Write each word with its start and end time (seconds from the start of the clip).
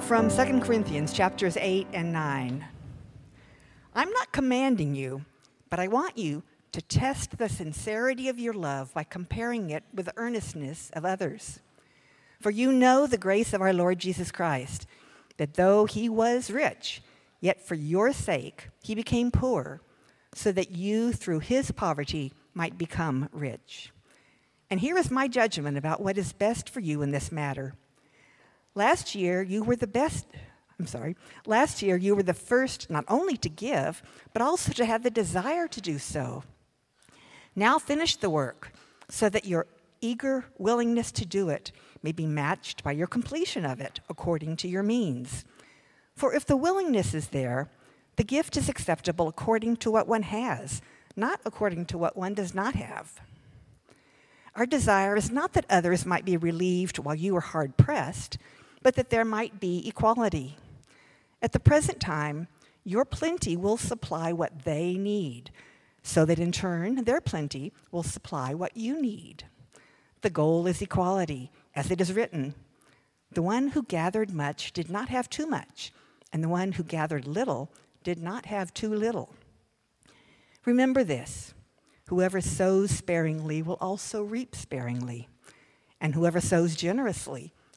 from 0.00 0.30
2 0.30 0.60
Corinthians 0.60 1.12
chapters 1.12 1.56
8 1.58 1.86
and 1.92 2.12
9. 2.12 2.64
I'm 3.94 4.10
not 4.10 4.32
commanding 4.32 4.94
you, 4.94 5.24
but 5.68 5.78
I 5.78 5.88
want 5.88 6.16
you 6.16 6.42
to 6.72 6.80
test 6.80 7.36
the 7.36 7.48
sincerity 7.48 8.28
of 8.28 8.38
your 8.38 8.54
love 8.54 8.94
by 8.94 9.04
comparing 9.04 9.70
it 9.70 9.84
with 9.92 10.06
the 10.06 10.16
earnestness 10.16 10.90
of 10.94 11.04
others. 11.04 11.60
For 12.40 12.50
you 12.50 12.72
know 12.72 13.06
the 13.06 13.18
grace 13.18 13.52
of 13.52 13.60
our 13.60 13.72
Lord 13.72 13.98
Jesus 13.98 14.32
Christ, 14.32 14.86
that 15.36 15.54
though 15.54 15.84
he 15.84 16.08
was 16.08 16.50
rich, 16.50 17.02
yet 17.40 17.60
for 17.66 17.74
your 17.74 18.12
sake 18.12 18.68
he 18.82 18.94
became 18.94 19.30
poor, 19.30 19.80
so 20.34 20.50
that 20.52 20.70
you 20.70 21.12
through 21.12 21.40
his 21.40 21.72
poverty 21.72 22.32
might 22.54 22.78
become 22.78 23.28
rich. 23.32 23.92
And 24.70 24.80
here 24.80 24.96
is 24.96 25.10
my 25.10 25.28
judgment 25.28 25.76
about 25.76 26.00
what 26.00 26.16
is 26.16 26.32
best 26.32 26.70
for 26.70 26.80
you 26.80 27.02
in 27.02 27.10
this 27.10 27.30
matter. 27.30 27.74
Last 28.74 29.14
year, 29.14 29.42
you 29.42 29.64
were 29.64 29.76
the 29.76 29.86
best. 29.86 30.26
I'm 30.78 30.86
sorry. 30.86 31.16
Last 31.44 31.82
year, 31.82 31.96
you 31.96 32.14
were 32.14 32.22
the 32.22 32.34
first 32.34 32.88
not 32.88 33.04
only 33.08 33.36
to 33.38 33.48
give, 33.48 34.02
but 34.32 34.42
also 34.42 34.72
to 34.72 34.84
have 34.84 35.02
the 35.02 35.10
desire 35.10 35.68
to 35.68 35.80
do 35.80 35.98
so. 35.98 36.44
Now 37.56 37.78
finish 37.78 38.16
the 38.16 38.30
work 38.30 38.72
so 39.08 39.28
that 39.28 39.44
your 39.44 39.66
eager 40.00 40.44
willingness 40.56 41.12
to 41.12 41.26
do 41.26 41.48
it 41.48 41.72
may 42.02 42.12
be 42.12 42.26
matched 42.26 42.82
by 42.82 42.92
your 42.92 43.06
completion 43.06 43.64
of 43.64 43.80
it 43.80 44.00
according 44.08 44.56
to 44.56 44.68
your 44.68 44.82
means. 44.82 45.44
For 46.14 46.34
if 46.34 46.46
the 46.46 46.56
willingness 46.56 47.12
is 47.12 47.28
there, 47.28 47.68
the 48.16 48.24
gift 48.24 48.56
is 48.56 48.68
acceptable 48.68 49.28
according 49.28 49.76
to 49.78 49.90
what 49.90 50.06
one 50.06 50.22
has, 50.22 50.80
not 51.16 51.40
according 51.44 51.86
to 51.86 51.98
what 51.98 52.16
one 52.16 52.34
does 52.34 52.54
not 52.54 52.74
have. 52.74 53.20
Our 54.54 54.66
desire 54.66 55.16
is 55.16 55.30
not 55.30 55.52
that 55.52 55.66
others 55.70 56.06
might 56.06 56.24
be 56.24 56.36
relieved 56.36 56.98
while 56.98 57.14
you 57.14 57.36
are 57.36 57.40
hard 57.40 57.76
pressed, 57.76 58.38
but 58.82 58.94
that 58.94 59.10
there 59.10 59.24
might 59.24 59.60
be 59.60 59.86
equality. 59.86 60.56
At 61.42 61.52
the 61.52 61.60
present 61.60 62.00
time, 62.00 62.48
your 62.84 63.04
plenty 63.04 63.56
will 63.56 63.76
supply 63.76 64.32
what 64.32 64.64
they 64.64 64.94
need, 64.94 65.50
so 66.02 66.24
that 66.24 66.38
in 66.38 66.52
turn, 66.52 67.04
their 67.04 67.20
plenty 67.20 67.72
will 67.90 68.02
supply 68.02 68.54
what 68.54 68.76
you 68.76 69.00
need. 69.00 69.44
The 70.22 70.30
goal 70.30 70.66
is 70.66 70.82
equality, 70.82 71.50
as 71.74 71.90
it 71.90 72.00
is 72.00 72.12
written 72.12 72.54
The 73.32 73.42
one 73.42 73.68
who 73.68 73.82
gathered 73.82 74.32
much 74.32 74.72
did 74.72 74.90
not 74.90 75.08
have 75.08 75.30
too 75.30 75.46
much, 75.46 75.92
and 76.32 76.42
the 76.42 76.48
one 76.48 76.72
who 76.72 76.82
gathered 76.82 77.26
little 77.26 77.70
did 78.02 78.18
not 78.18 78.46
have 78.46 78.72
too 78.72 78.92
little. 78.92 79.34
Remember 80.64 81.04
this 81.04 81.54
whoever 82.08 82.40
sows 82.40 82.90
sparingly 82.90 83.62
will 83.62 83.78
also 83.80 84.22
reap 84.22 84.56
sparingly, 84.56 85.28
and 86.00 86.14
whoever 86.14 86.40
sows 86.40 86.74
generously 86.74 87.52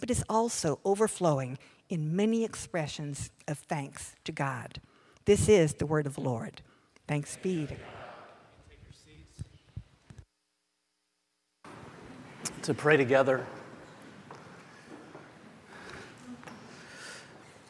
but 0.00 0.10
is 0.10 0.24
also 0.28 0.80
overflowing 0.84 1.58
in 1.88 2.16
many 2.16 2.44
expressions 2.44 3.30
of 3.46 3.58
thanks 3.58 4.14
to 4.24 4.32
God. 4.32 4.80
This 5.24 5.48
is 5.48 5.74
the 5.74 5.86
word 5.86 6.06
of 6.06 6.14
the 6.14 6.20
Lord. 6.20 6.62
Thanks 7.06 7.36
be 7.36 7.66
to 7.66 7.74
God. 7.74 7.80
To 12.62 12.74
pray 12.74 12.96
together. 12.96 13.44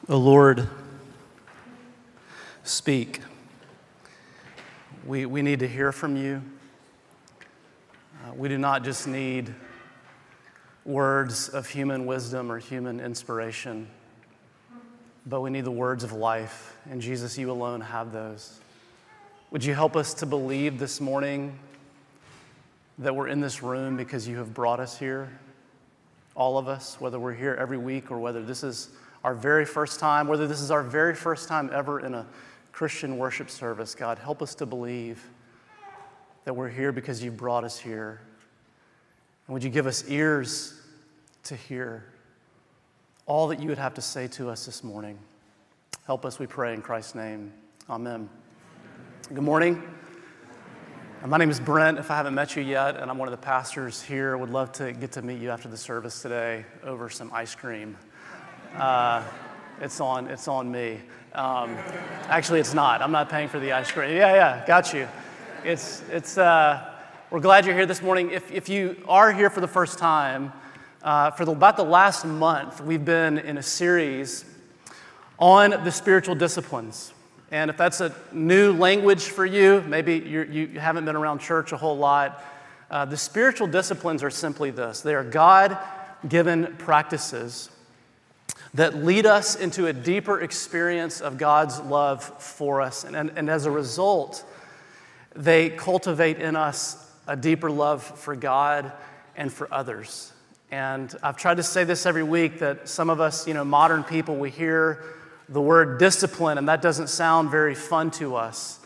O 0.08 0.18
Lord, 0.18 0.68
speak. 2.62 3.20
We, 5.06 5.26
we 5.26 5.42
need 5.42 5.60
to 5.60 5.68
hear 5.68 5.92
from 5.92 6.16
you. 6.16 6.42
Uh, 8.24 8.34
we 8.34 8.48
do 8.48 8.58
not 8.58 8.84
just 8.84 9.06
need 9.06 9.54
words 10.84 11.48
of 11.48 11.68
human 11.68 12.06
wisdom 12.06 12.50
or 12.50 12.58
human 12.58 13.00
inspiration, 13.00 13.88
but 15.26 15.40
we 15.40 15.50
need 15.50 15.64
the 15.64 15.70
words 15.70 16.02
of 16.02 16.12
life. 16.12 16.76
And 16.90 17.00
Jesus, 17.00 17.38
you 17.38 17.50
alone 17.50 17.80
have 17.80 18.12
those. 18.12 18.58
Would 19.50 19.64
you 19.64 19.74
help 19.74 19.96
us 19.96 20.14
to 20.14 20.26
believe 20.26 20.78
this 20.78 21.00
morning 21.00 21.58
that 22.98 23.14
we're 23.14 23.28
in 23.28 23.40
this 23.40 23.62
room 23.62 23.96
because 23.96 24.26
you 24.26 24.38
have 24.38 24.52
brought 24.54 24.80
us 24.80 24.98
here? 24.98 25.38
All 26.34 26.58
of 26.58 26.66
us, 26.66 27.00
whether 27.00 27.20
we're 27.20 27.34
here 27.34 27.54
every 27.60 27.78
week 27.78 28.10
or 28.10 28.18
whether 28.18 28.42
this 28.42 28.64
is 28.64 28.88
our 29.22 29.34
very 29.34 29.64
first 29.64 30.00
time, 30.00 30.26
whether 30.26 30.48
this 30.48 30.60
is 30.60 30.70
our 30.70 30.82
very 30.82 31.14
first 31.14 31.48
time 31.48 31.70
ever 31.72 32.00
in 32.00 32.14
a 32.14 32.26
Christian 32.72 33.18
worship 33.18 33.50
service, 33.50 33.94
God, 33.94 34.18
help 34.18 34.42
us 34.42 34.54
to 34.56 34.66
believe 34.66 35.22
that 36.44 36.54
we're 36.54 36.68
here 36.68 36.90
because 36.90 37.22
you 37.22 37.30
brought 37.30 37.62
us 37.62 37.78
here. 37.78 38.20
And 39.46 39.54
would 39.54 39.64
you 39.64 39.70
give 39.70 39.88
us 39.88 40.04
ears 40.08 40.80
to 41.44 41.56
hear 41.56 42.04
all 43.26 43.48
that 43.48 43.60
you 43.60 43.68
would 43.68 43.78
have 43.78 43.94
to 43.94 44.02
say 44.02 44.28
to 44.28 44.48
us 44.48 44.64
this 44.64 44.84
morning? 44.84 45.18
Help 46.06 46.24
us, 46.24 46.38
we 46.38 46.46
pray, 46.46 46.74
in 46.74 46.80
Christ's 46.80 47.16
name. 47.16 47.52
Amen. 47.90 48.28
Good 49.28 49.42
morning. 49.42 49.82
My 51.26 51.38
name 51.38 51.50
is 51.50 51.58
Brent, 51.58 51.98
if 51.98 52.10
I 52.10 52.16
haven't 52.16 52.34
met 52.34 52.54
you 52.54 52.62
yet, 52.62 52.96
and 52.96 53.10
I'm 53.10 53.18
one 53.18 53.26
of 53.26 53.32
the 53.32 53.44
pastors 53.44 54.00
here. 54.00 54.36
Would 54.36 54.50
love 54.50 54.70
to 54.72 54.92
get 54.92 55.10
to 55.12 55.22
meet 55.22 55.40
you 55.40 55.50
after 55.50 55.68
the 55.68 55.76
service 55.76 56.22
today 56.22 56.64
over 56.84 57.10
some 57.10 57.30
ice 57.32 57.54
cream. 57.54 57.96
Uh, 58.76 59.24
it's 59.80 60.00
on, 60.00 60.28
it's 60.28 60.46
on 60.46 60.70
me. 60.70 61.00
Um, 61.34 61.76
actually, 62.28 62.60
it's 62.60 62.74
not. 62.74 63.02
I'm 63.02 63.12
not 63.12 63.28
paying 63.28 63.48
for 63.48 63.58
the 63.58 63.72
ice 63.72 63.90
cream. 63.90 64.16
Yeah, 64.16 64.34
yeah, 64.34 64.66
got 64.66 64.94
you. 64.94 65.08
It's, 65.64 66.02
it's, 66.10 66.38
uh, 66.38 66.91
we're 67.32 67.40
glad 67.40 67.64
you're 67.64 67.74
here 67.74 67.86
this 67.86 68.02
morning. 68.02 68.30
If, 68.30 68.52
if 68.52 68.68
you 68.68 69.02
are 69.08 69.32
here 69.32 69.48
for 69.48 69.62
the 69.62 69.66
first 69.66 69.98
time, 69.98 70.52
uh, 71.02 71.30
for 71.30 71.46
the, 71.46 71.52
about 71.52 71.78
the 71.78 71.82
last 71.82 72.26
month, 72.26 72.82
we've 72.82 73.06
been 73.06 73.38
in 73.38 73.56
a 73.56 73.62
series 73.62 74.44
on 75.38 75.70
the 75.70 75.90
spiritual 75.90 76.34
disciplines. 76.34 77.14
And 77.50 77.70
if 77.70 77.78
that's 77.78 78.02
a 78.02 78.14
new 78.32 78.74
language 78.74 79.22
for 79.22 79.46
you, 79.46 79.82
maybe 79.88 80.18
you 80.18 80.42
you 80.42 80.78
haven't 80.78 81.06
been 81.06 81.16
around 81.16 81.38
church 81.38 81.72
a 81.72 81.78
whole 81.78 81.96
lot, 81.96 82.44
uh, 82.90 83.06
the 83.06 83.16
spiritual 83.16 83.66
disciplines 83.66 84.22
are 84.22 84.28
simply 84.28 84.70
this 84.70 85.00
they 85.00 85.14
are 85.14 85.24
God 85.24 85.78
given 86.28 86.76
practices 86.76 87.70
that 88.74 88.94
lead 88.94 89.24
us 89.24 89.56
into 89.56 89.86
a 89.86 89.92
deeper 89.94 90.42
experience 90.42 91.22
of 91.22 91.38
God's 91.38 91.80
love 91.80 92.22
for 92.22 92.82
us. 92.82 93.04
And, 93.04 93.16
and, 93.16 93.32
and, 93.36 93.48
as 93.48 93.64
a 93.64 93.70
result, 93.70 94.44
they 95.34 95.70
cultivate 95.70 96.38
in 96.38 96.56
us 96.56 97.08
a 97.26 97.36
deeper 97.36 97.70
love 97.70 98.02
for 98.02 98.34
God 98.34 98.92
and 99.36 99.52
for 99.52 99.72
others. 99.72 100.32
And 100.70 101.14
I've 101.22 101.36
tried 101.36 101.58
to 101.58 101.62
say 101.62 101.84
this 101.84 102.06
every 102.06 102.22
week 102.22 102.58
that 102.60 102.88
some 102.88 103.10
of 103.10 103.20
us, 103.20 103.46
you 103.46 103.54
know, 103.54 103.64
modern 103.64 104.04
people, 104.04 104.36
we 104.36 104.50
hear 104.50 105.04
the 105.48 105.60
word 105.60 105.98
discipline, 105.98 106.56
and 106.58 106.68
that 106.68 106.80
doesn't 106.80 107.08
sound 107.08 107.50
very 107.50 107.74
fun 107.74 108.10
to 108.12 108.36
us. 108.36 108.80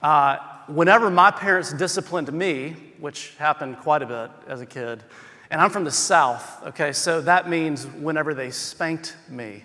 Uh, 0.00 0.38
whenever 0.66 1.10
my 1.10 1.30
parents 1.30 1.72
disciplined 1.72 2.32
me, 2.32 2.76
which 3.00 3.34
happened 3.36 3.78
quite 3.78 4.02
a 4.02 4.06
bit 4.06 4.30
as 4.48 4.60
a 4.60 4.66
kid, 4.66 5.02
and 5.50 5.60
I'm 5.60 5.70
from 5.70 5.84
the 5.84 5.90
South, 5.90 6.66
okay, 6.68 6.92
so 6.92 7.20
that 7.20 7.48
means 7.48 7.86
whenever 7.86 8.34
they 8.34 8.50
spanked 8.50 9.14
me, 9.28 9.64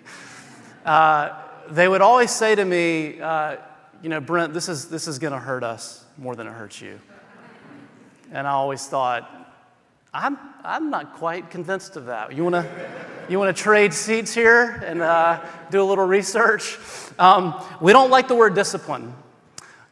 uh, 0.84 1.30
they 1.70 1.88
would 1.88 2.02
always 2.02 2.30
say 2.30 2.54
to 2.54 2.64
me, 2.64 3.20
uh, 3.20 3.56
you 4.02 4.08
know, 4.08 4.20
Brent, 4.20 4.52
this 4.52 4.68
is, 4.68 4.88
this 4.88 5.08
is 5.08 5.18
going 5.18 5.32
to 5.32 5.38
hurt 5.38 5.64
us 5.64 6.04
more 6.18 6.36
than 6.36 6.46
it 6.46 6.52
hurts 6.52 6.80
you. 6.80 7.00
And 8.32 8.46
I 8.46 8.52
always 8.52 8.86
thought, 8.86 9.30
I'm, 10.12 10.38
I'm 10.64 10.90
not 10.90 11.14
quite 11.14 11.50
convinced 11.50 11.96
of 11.96 12.06
that. 12.06 12.34
You 12.34 12.44
want 12.44 12.54
to 12.54 12.66
you 13.28 13.38
wanna 13.38 13.52
trade 13.52 13.94
seats 13.94 14.34
here 14.34 14.82
and 14.84 15.00
uh, 15.00 15.40
do 15.70 15.80
a 15.80 15.84
little 15.84 16.06
research? 16.06 16.76
Um, 17.18 17.54
we 17.80 17.92
don't 17.92 18.10
like 18.10 18.26
the 18.28 18.34
word 18.34 18.54
discipline, 18.54 19.14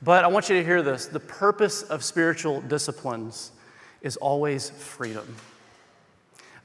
but 0.02 0.24
I 0.24 0.28
want 0.28 0.48
you 0.48 0.56
to 0.56 0.64
hear 0.64 0.82
this. 0.82 1.06
The 1.06 1.20
purpose 1.20 1.82
of 1.82 2.02
spiritual 2.02 2.60
disciplines 2.62 3.52
is 4.02 4.16
always 4.16 4.70
freedom, 4.70 5.36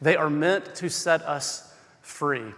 they 0.01 0.15
are 0.15 0.29
meant 0.29 0.75
to 0.75 0.89
set 0.89 1.21
us 1.21 1.73
free. 2.01 2.53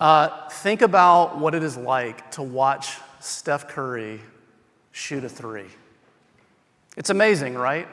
Uh, 0.00 0.48
think 0.48 0.82
about 0.82 1.38
what 1.38 1.54
it 1.54 1.62
is 1.62 1.76
like 1.76 2.30
to 2.32 2.42
watch 2.42 2.96
Steph 3.20 3.68
Curry 3.68 4.20
shoot 4.90 5.22
a 5.24 5.28
three. 5.28 5.66
It's 6.96 7.10
amazing, 7.10 7.54
right? 7.54 7.88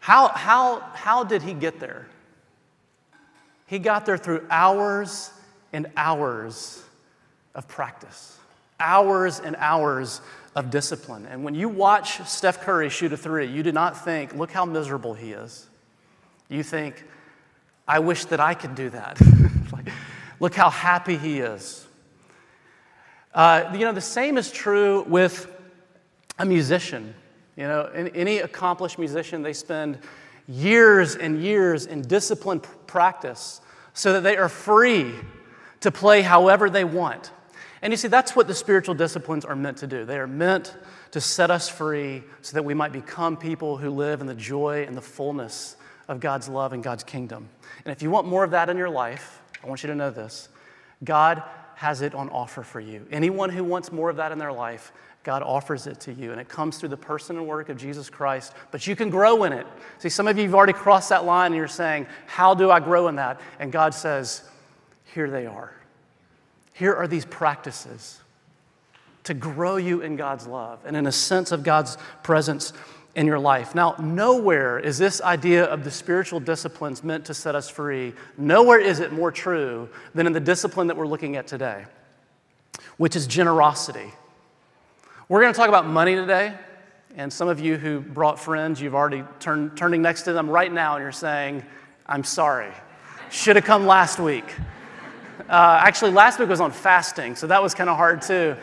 How, 0.00 0.28
how, 0.28 0.80
how 0.94 1.24
did 1.24 1.42
he 1.42 1.52
get 1.54 1.78
there? 1.78 2.06
He 3.66 3.78
got 3.78 4.06
there 4.06 4.18
through 4.18 4.46
hours 4.50 5.30
and 5.72 5.86
hours 5.96 6.82
of 7.54 7.68
practice, 7.68 8.38
hours 8.80 9.38
and 9.38 9.54
hours 9.56 10.20
of 10.56 10.70
discipline. 10.70 11.26
And 11.26 11.44
when 11.44 11.54
you 11.54 11.68
watch 11.68 12.26
Steph 12.26 12.60
Curry 12.62 12.88
shoot 12.88 13.12
a 13.12 13.16
three, 13.16 13.46
you 13.46 13.62
do 13.62 13.70
not 13.70 14.04
think, 14.04 14.34
look 14.34 14.50
how 14.50 14.64
miserable 14.64 15.14
he 15.14 15.32
is. 15.32 15.68
You 16.48 16.64
think, 16.64 17.04
I 17.86 18.00
wish 18.00 18.24
that 18.26 18.40
I 18.40 18.54
could 18.54 18.74
do 18.74 18.90
that. 18.90 19.20
like, 19.72 19.88
look 20.40 20.54
how 20.54 20.70
happy 20.70 21.16
he 21.16 21.40
is. 21.40 21.86
Uh, 23.32 23.70
you 23.72 23.80
know, 23.80 23.92
the 23.92 24.00
same 24.00 24.36
is 24.36 24.50
true 24.50 25.02
with 25.02 25.46
a 26.38 26.44
musician. 26.44 27.14
You 27.56 27.64
know, 27.64 27.84
any 27.92 28.38
accomplished 28.38 28.98
musician, 28.98 29.42
they 29.42 29.52
spend 29.52 29.98
years 30.48 31.16
and 31.16 31.42
years 31.42 31.86
in 31.86 32.02
disciplined 32.02 32.66
practice 32.86 33.60
so 33.92 34.14
that 34.14 34.22
they 34.22 34.36
are 34.36 34.48
free 34.48 35.12
to 35.80 35.90
play 35.90 36.22
however 36.22 36.70
they 36.70 36.84
want. 36.84 37.32
And 37.82 37.92
you 37.92 37.96
see, 37.96 38.08
that's 38.08 38.36
what 38.36 38.46
the 38.46 38.54
spiritual 38.54 38.94
disciplines 38.94 39.44
are 39.44 39.56
meant 39.56 39.78
to 39.78 39.86
do. 39.86 40.04
They 40.04 40.18
are 40.18 40.26
meant 40.26 40.76
to 41.12 41.20
set 41.20 41.50
us 41.50 41.68
free 41.68 42.22
so 42.42 42.54
that 42.54 42.62
we 42.62 42.74
might 42.74 42.92
become 42.92 43.36
people 43.36 43.76
who 43.76 43.90
live 43.90 44.20
in 44.20 44.26
the 44.26 44.34
joy 44.34 44.84
and 44.86 44.96
the 44.96 45.02
fullness 45.02 45.76
of 46.08 46.20
God's 46.20 46.48
love 46.48 46.72
and 46.72 46.82
God's 46.82 47.04
kingdom. 47.04 47.48
And 47.84 47.92
if 47.92 48.02
you 48.02 48.10
want 48.10 48.26
more 48.26 48.44
of 48.44 48.50
that 48.50 48.68
in 48.68 48.76
your 48.76 48.90
life, 48.90 49.40
I 49.62 49.68
want 49.68 49.82
you 49.82 49.88
to 49.88 49.94
know 49.94 50.10
this 50.10 50.48
God 51.02 51.42
has 51.76 52.02
it 52.02 52.14
on 52.14 52.28
offer 52.28 52.62
for 52.62 52.80
you. 52.80 53.06
Anyone 53.10 53.48
who 53.48 53.64
wants 53.64 53.90
more 53.90 54.10
of 54.10 54.16
that 54.16 54.32
in 54.32 54.38
their 54.38 54.52
life, 54.52 54.92
God 55.22 55.42
offers 55.42 55.86
it 55.86 56.00
to 56.00 56.12
you, 56.12 56.32
and 56.32 56.40
it 56.40 56.48
comes 56.48 56.78
through 56.78 56.88
the 56.88 56.96
person 56.96 57.36
and 57.36 57.46
work 57.46 57.68
of 57.68 57.76
Jesus 57.76 58.08
Christ, 58.08 58.54
but 58.70 58.86
you 58.86 58.96
can 58.96 59.10
grow 59.10 59.44
in 59.44 59.52
it. 59.52 59.66
See, 59.98 60.08
some 60.08 60.26
of 60.26 60.38
you 60.38 60.44
have 60.44 60.54
already 60.54 60.72
crossed 60.72 61.10
that 61.10 61.24
line 61.24 61.52
and 61.52 61.56
you're 61.56 61.68
saying, 61.68 62.06
How 62.26 62.54
do 62.54 62.70
I 62.70 62.80
grow 62.80 63.08
in 63.08 63.16
that? 63.16 63.40
And 63.58 63.70
God 63.70 63.92
says, 63.92 64.42
Here 65.12 65.28
they 65.28 65.46
are. 65.46 65.74
Here 66.72 66.94
are 66.94 67.06
these 67.06 67.26
practices 67.26 68.20
to 69.24 69.34
grow 69.34 69.76
you 69.76 70.00
in 70.00 70.16
God's 70.16 70.46
love 70.46 70.80
and 70.86 70.96
in 70.96 71.06
a 71.06 71.12
sense 71.12 71.52
of 71.52 71.62
God's 71.62 71.98
presence 72.22 72.72
in 73.14 73.26
your 73.26 73.38
life. 73.38 73.74
Now, 73.74 73.96
nowhere 73.98 74.78
is 74.78 74.96
this 74.96 75.20
idea 75.20 75.64
of 75.64 75.84
the 75.84 75.90
spiritual 75.90 76.40
disciplines 76.40 77.04
meant 77.04 77.26
to 77.26 77.34
set 77.34 77.54
us 77.54 77.68
free. 77.68 78.14
Nowhere 78.38 78.78
is 78.78 79.00
it 79.00 79.12
more 79.12 79.30
true 79.30 79.90
than 80.14 80.26
in 80.26 80.32
the 80.32 80.40
discipline 80.40 80.86
that 80.86 80.96
we're 80.96 81.06
looking 81.06 81.36
at 81.36 81.46
today, 81.46 81.84
which 82.96 83.16
is 83.16 83.26
generosity. 83.26 84.10
We're 85.30 85.42
going 85.42 85.52
to 85.52 85.56
talk 85.56 85.68
about 85.68 85.86
money 85.86 86.16
today. 86.16 86.52
And 87.14 87.32
some 87.32 87.46
of 87.46 87.60
you 87.60 87.76
who 87.76 88.00
brought 88.00 88.40
friends, 88.40 88.80
you've 88.80 88.96
already 88.96 89.22
turned 89.38 89.76
turning 89.76 90.02
next 90.02 90.22
to 90.22 90.32
them 90.32 90.50
right 90.50 90.72
now 90.72 90.96
and 90.96 91.04
you're 91.04 91.12
saying, 91.12 91.62
I'm 92.04 92.24
sorry. 92.24 92.72
Should 93.30 93.54
have 93.54 93.64
come 93.64 93.86
last 93.86 94.18
week. 94.18 94.44
Uh, 95.48 95.82
actually, 95.84 96.10
last 96.10 96.40
week 96.40 96.48
was 96.48 96.60
on 96.60 96.72
fasting, 96.72 97.36
so 97.36 97.46
that 97.46 97.62
was 97.62 97.74
kind 97.74 97.88
of 97.88 97.96
hard 97.96 98.22
too. 98.22 98.56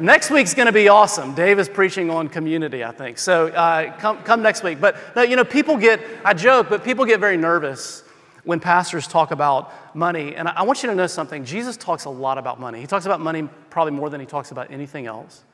Next 0.00 0.32
week's 0.32 0.54
going 0.54 0.66
to 0.66 0.72
be 0.72 0.88
awesome. 0.88 1.36
Dave 1.36 1.60
is 1.60 1.68
preaching 1.68 2.10
on 2.10 2.28
community, 2.28 2.82
I 2.82 2.90
think. 2.90 3.16
So 3.18 3.46
uh, 3.50 3.96
come, 3.98 4.20
come 4.24 4.42
next 4.42 4.64
week. 4.64 4.80
But 4.80 4.96
you 5.30 5.36
know, 5.36 5.44
people 5.44 5.76
get, 5.76 6.00
I 6.24 6.34
joke, 6.34 6.68
but 6.68 6.82
people 6.82 7.04
get 7.04 7.20
very 7.20 7.36
nervous 7.36 8.02
when 8.42 8.58
pastors 8.58 9.06
talk 9.06 9.30
about 9.30 9.94
money. 9.94 10.34
And 10.34 10.48
I 10.48 10.64
want 10.64 10.82
you 10.82 10.88
to 10.88 10.96
know 10.96 11.06
something. 11.06 11.44
Jesus 11.44 11.76
talks 11.76 12.06
a 12.06 12.10
lot 12.10 12.38
about 12.38 12.58
money. 12.58 12.80
He 12.80 12.88
talks 12.88 13.06
about 13.06 13.20
money 13.20 13.48
probably 13.70 13.92
more 13.92 14.10
than 14.10 14.18
he 14.18 14.26
talks 14.26 14.50
about 14.50 14.72
anything 14.72 15.06
else. 15.06 15.44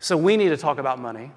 So 0.00 0.16
we 0.16 0.36
need 0.36 0.50
to 0.50 0.56
talk 0.56 0.78
about 0.78 0.98
money. 0.98 1.32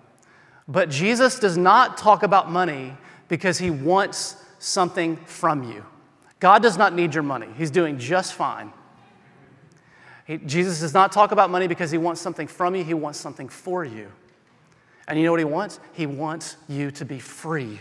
But 0.68 0.90
Jesus 0.90 1.40
does 1.40 1.58
not 1.58 1.98
talk 1.98 2.24
about 2.24 2.50
money 2.50 2.96
because 3.28 3.58
he 3.58 3.70
wants 3.70 4.36
something 4.60 5.18
from 5.18 5.64
you. 5.64 5.86
God 6.40 6.62
does 6.62 6.78
not 6.78 6.94
need 6.94 7.14
your 7.14 7.24
money, 7.24 7.48
he's 7.58 7.72
doing 7.72 7.98
just 7.98 8.34
fine. 8.34 8.72
He, 10.26 10.38
Jesus 10.38 10.80
does 10.80 10.94
not 10.94 11.12
talk 11.12 11.32
about 11.32 11.50
money 11.50 11.68
because 11.68 11.92
he 11.92 11.98
wants 11.98 12.22
something 12.22 12.48
from 12.48 12.76
you, 12.76 12.84
he 12.84 12.94
wants 12.94 13.20
something 13.20 13.50
for 13.50 13.84
you. 13.84 14.12
And 15.08 15.20
you 15.20 15.26
know 15.26 15.32
what 15.32 15.40
he 15.40 15.46
wants? 15.46 15.80
He 15.94 16.06
wants 16.06 16.58
you 16.70 16.92
to 16.92 17.06
be 17.06 17.20
free. 17.20 17.80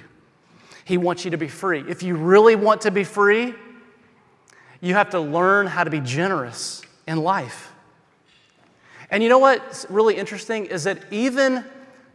He 0.85 0.97
wants 0.97 1.25
you 1.25 1.31
to 1.31 1.37
be 1.37 1.49
free. 1.49 1.85
If 1.89 2.03
you 2.03 2.17
really 2.17 2.57
want 2.57 2.81
to 2.83 2.91
be 2.91 3.05
free, 3.05 3.55
you 4.81 4.95
have 4.95 5.11
to 5.11 5.21
learn 5.21 5.67
how 5.67 5.85
to 5.85 5.91
be 5.91 6.01
generous 6.01 6.83
in 7.07 7.19
life. 7.19 7.70
And 9.11 9.23
you 9.23 9.29
know 9.29 9.39
what's 9.39 9.87
really 9.91 10.17
interesting 10.17 10.67
is 10.67 10.85
that 10.85 10.99
even 11.11 11.65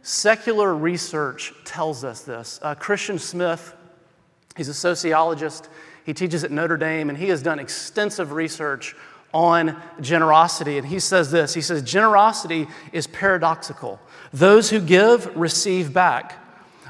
secular 0.02 0.74
research 0.74 1.52
tells 1.64 2.04
us 2.04 2.22
this. 2.22 2.58
Uh, 2.62 2.74
Christian 2.74 3.18
Smith, 3.18 3.74
he's 4.56 4.68
a 4.68 4.74
sociologist, 4.74 5.68
he 6.04 6.14
teaches 6.14 6.44
at 6.44 6.50
Notre 6.50 6.76
Dame, 6.76 7.10
and 7.10 7.18
he 7.18 7.28
has 7.28 7.42
done 7.42 7.58
extensive 7.58 8.32
research 8.32 8.94
on 9.34 9.80
generosity. 10.00 10.78
And 10.78 10.86
he 10.86 11.00
says 11.00 11.30
this 11.30 11.52
he 11.52 11.60
says, 11.60 11.82
Generosity 11.82 12.68
is 12.92 13.06
paradoxical. 13.06 14.00
Those 14.32 14.70
who 14.70 14.80
give 14.80 15.36
receive 15.36 15.92
back. 15.92 16.42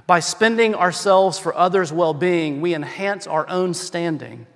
By 0.07 0.21
spending 0.21 0.77
ourselves 0.77 1.37
for 1.37 1.53
others' 1.57 1.93
well 1.93 2.15
being, 2.15 2.61
we 2.61 2.75
enhance 2.75 3.27
our 3.27 3.49
own 3.49 3.75
standing. 3.75 4.47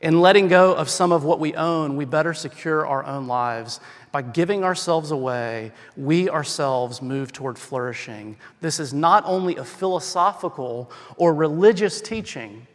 In 0.00 0.20
letting 0.20 0.46
go 0.46 0.74
of 0.74 0.88
some 0.88 1.10
of 1.10 1.24
what 1.24 1.40
we 1.40 1.54
own, 1.54 1.96
we 1.96 2.04
better 2.04 2.32
secure 2.32 2.86
our 2.86 3.04
own 3.04 3.26
lives. 3.26 3.80
By 4.12 4.22
giving 4.22 4.62
ourselves 4.62 5.10
away, 5.10 5.72
we 5.96 6.30
ourselves 6.30 7.02
move 7.02 7.32
toward 7.32 7.58
flourishing. 7.58 8.36
This 8.60 8.78
is 8.78 8.94
not 8.94 9.24
only 9.26 9.56
a 9.56 9.64
philosophical 9.64 10.90
or 11.16 11.34
religious 11.34 12.00
teaching, 12.00 12.66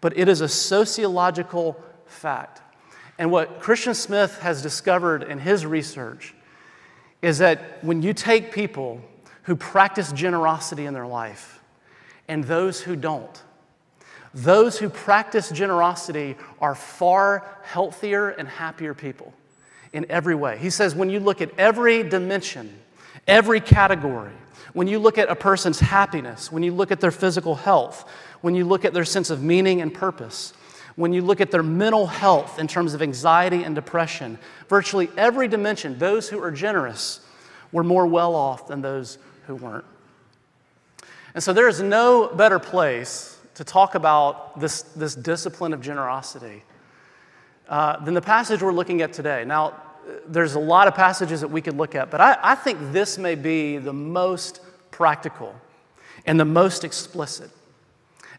but 0.00 0.16
it 0.16 0.28
is 0.28 0.40
a 0.40 0.48
sociological 0.48 1.82
fact. 2.06 2.62
And 3.18 3.32
what 3.32 3.60
Christian 3.60 3.94
Smith 3.94 4.38
has 4.40 4.62
discovered 4.62 5.24
in 5.24 5.38
his 5.38 5.66
research 5.66 6.34
is 7.20 7.38
that 7.38 7.82
when 7.82 8.02
you 8.02 8.12
take 8.12 8.52
people 8.52 9.00
who 9.44 9.56
practice 9.56 10.12
generosity 10.12 10.86
in 10.86 10.94
their 10.94 11.06
life 11.06 11.62
and 12.28 12.44
those 12.44 12.80
who 12.80 12.96
don't, 12.96 13.42
those 14.34 14.78
who 14.78 14.88
practice 14.88 15.48
generosity 15.50 16.36
are 16.60 16.74
far 16.74 17.46
healthier 17.62 18.30
and 18.30 18.48
happier 18.48 18.92
people 18.92 19.32
in 19.92 20.04
every 20.10 20.34
way. 20.34 20.58
He 20.58 20.70
says, 20.70 20.94
when 20.94 21.08
you 21.08 21.20
look 21.20 21.40
at 21.40 21.56
every 21.56 22.02
dimension, 22.02 22.76
every 23.28 23.60
category, 23.60 24.32
when 24.72 24.88
you 24.88 24.98
look 24.98 25.18
at 25.18 25.30
a 25.30 25.36
person's 25.36 25.78
happiness, 25.78 26.50
when 26.50 26.64
you 26.64 26.72
look 26.72 26.90
at 26.90 27.00
their 27.00 27.12
physical 27.12 27.54
health, 27.54 28.10
when 28.40 28.56
you 28.56 28.64
look 28.64 28.84
at 28.84 28.92
their 28.92 29.04
sense 29.04 29.30
of 29.30 29.40
meaning 29.40 29.80
and 29.80 29.94
purpose, 29.94 30.52
when 30.96 31.12
you 31.12 31.22
look 31.22 31.40
at 31.40 31.52
their 31.52 31.62
mental 31.62 32.06
health 32.06 32.58
in 32.58 32.66
terms 32.66 32.92
of 32.92 33.02
anxiety 33.02 33.62
and 33.62 33.74
depression, 33.76 34.38
virtually 34.68 35.08
every 35.16 35.46
dimension, 35.46 35.96
those 35.98 36.28
who 36.28 36.42
are 36.42 36.50
generous 36.50 37.20
were 37.70 37.84
more 37.84 38.06
well 38.06 38.34
off 38.34 38.66
than 38.66 38.82
those 38.82 39.18
who 39.46 39.54
weren't. 39.54 39.84
And 41.34 41.42
so 41.42 41.52
there 41.52 41.68
is 41.68 41.80
no 41.80 42.28
better 42.28 42.58
place 42.58 43.33
to 43.54 43.64
talk 43.64 43.94
about 43.94 44.58
this, 44.58 44.82
this 44.82 45.14
discipline 45.14 45.72
of 45.72 45.80
generosity 45.80 46.62
uh, 47.68 48.02
than 48.04 48.14
the 48.14 48.22
passage 48.22 48.62
we're 48.62 48.72
looking 48.72 49.02
at 49.02 49.12
today. 49.12 49.44
Now, 49.44 49.80
there's 50.26 50.54
a 50.54 50.60
lot 50.60 50.88
of 50.88 50.94
passages 50.94 51.40
that 51.40 51.48
we 51.48 51.60
could 51.62 51.76
look 51.76 51.94
at, 51.94 52.10
but 52.10 52.20
I, 52.20 52.36
I 52.42 52.54
think 52.54 52.92
this 52.92 53.16
may 53.16 53.34
be 53.34 53.78
the 53.78 53.92
most 53.92 54.60
practical 54.90 55.54
and 56.26 56.38
the 56.38 56.44
most 56.44 56.84
explicit. 56.84 57.50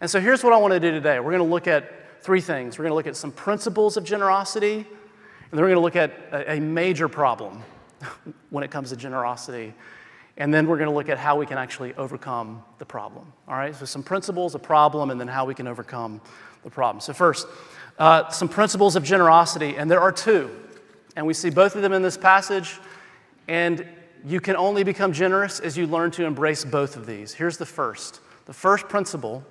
And 0.01 0.09
so 0.09 0.19
here's 0.19 0.43
what 0.43 0.53
I 0.53 0.57
want 0.57 0.73
to 0.73 0.79
do 0.79 0.91
today. 0.91 1.19
We're 1.19 1.31
going 1.31 1.43
to 1.47 1.51
look 1.51 1.67
at 1.67 2.21
three 2.21 2.41
things. 2.41 2.77
We're 2.77 2.83
going 2.83 2.91
to 2.91 2.95
look 2.95 3.07
at 3.07 3.15
some 3.15 3.31
principles 3.31 3.97
of 3.97 4.03
generosity, 4.03 4.75
and 4.75 4.85
then 5.51 5.61
we're 5.61 5.69
going 5.69 5.75
to 5.75 5.81
look 5.81 5.95
at 5.95 6.11
a, 6.31 6.53
a 6.53 6.59
major 6.59 7.07
problem 7.07 7.63
when 8.49 8.63
it 8.63 8.71
comes 8.71 8.89
to 8.89 8.95
generosity. 8.95 9.73
And 10.37 10.53
then 10.53 10.67
we're 10.67 10.77
going 10.77 10.89
to 10.89 10.95
look 10.95 11.09
at 11.09 11.17
how 11.17 11.37
we 11.37 11.45
can 11.45 11.57
actually 11.57 11.93
overcome 11.93 12.63
the 12.77 12.85
problem. 12.85 13.31
All 13.47 13.55
right? 13.55 13.73
So, 13.73 13.85
some 13.85 14.03
principles, 14.03 14.53
a 14.53 14.59
problem, 14.59 15.09
and 15.09 15.19
then 15.19 15.27
how 15.27 15.45
we 15.45 15.55
can 15.55 15.67
overcome 15.67 16.21
the 16.63 16.69
problem. 16.69 16.99
So, 16.99 17.13
first, 17.13 17.47
uh, 17.97 18.29
some 18.29 18.49
principles 18.49 18.95
of 18.95 19.03
generosity, 19.03 19.77
and 19.77 19.89
there 19.89 20.01
are 20.01 20.11
two. 20.11 20.51
And 21.15 21.25
we 21.25 21.33
see 21.33 21.49
both 21.49 21.75
of 21.75 21.81
them 21.81 21.93
in 21.93 22.01
this 22.01 22.17
passage. 22.17 22.79
And 23.47 23.87
you 24.25 24.41
can 24.41 24.55
only 24.55 24.83
become 24.83 25.13
generous 25.13 25.59
as 25.59 25.77
you 25.77 25.87
learn 25.87 26.11
to 26.11 26.25
embrace 26.25 26.65
both 26.65 26.97
of 26.97 27.05
these. 27.05 27.33
Here's 27.33 27.57
the 27.57 27.65
first 27.65 28.19
the 28.45 28.53
first 28.53 28.87
principle 28.87 29.43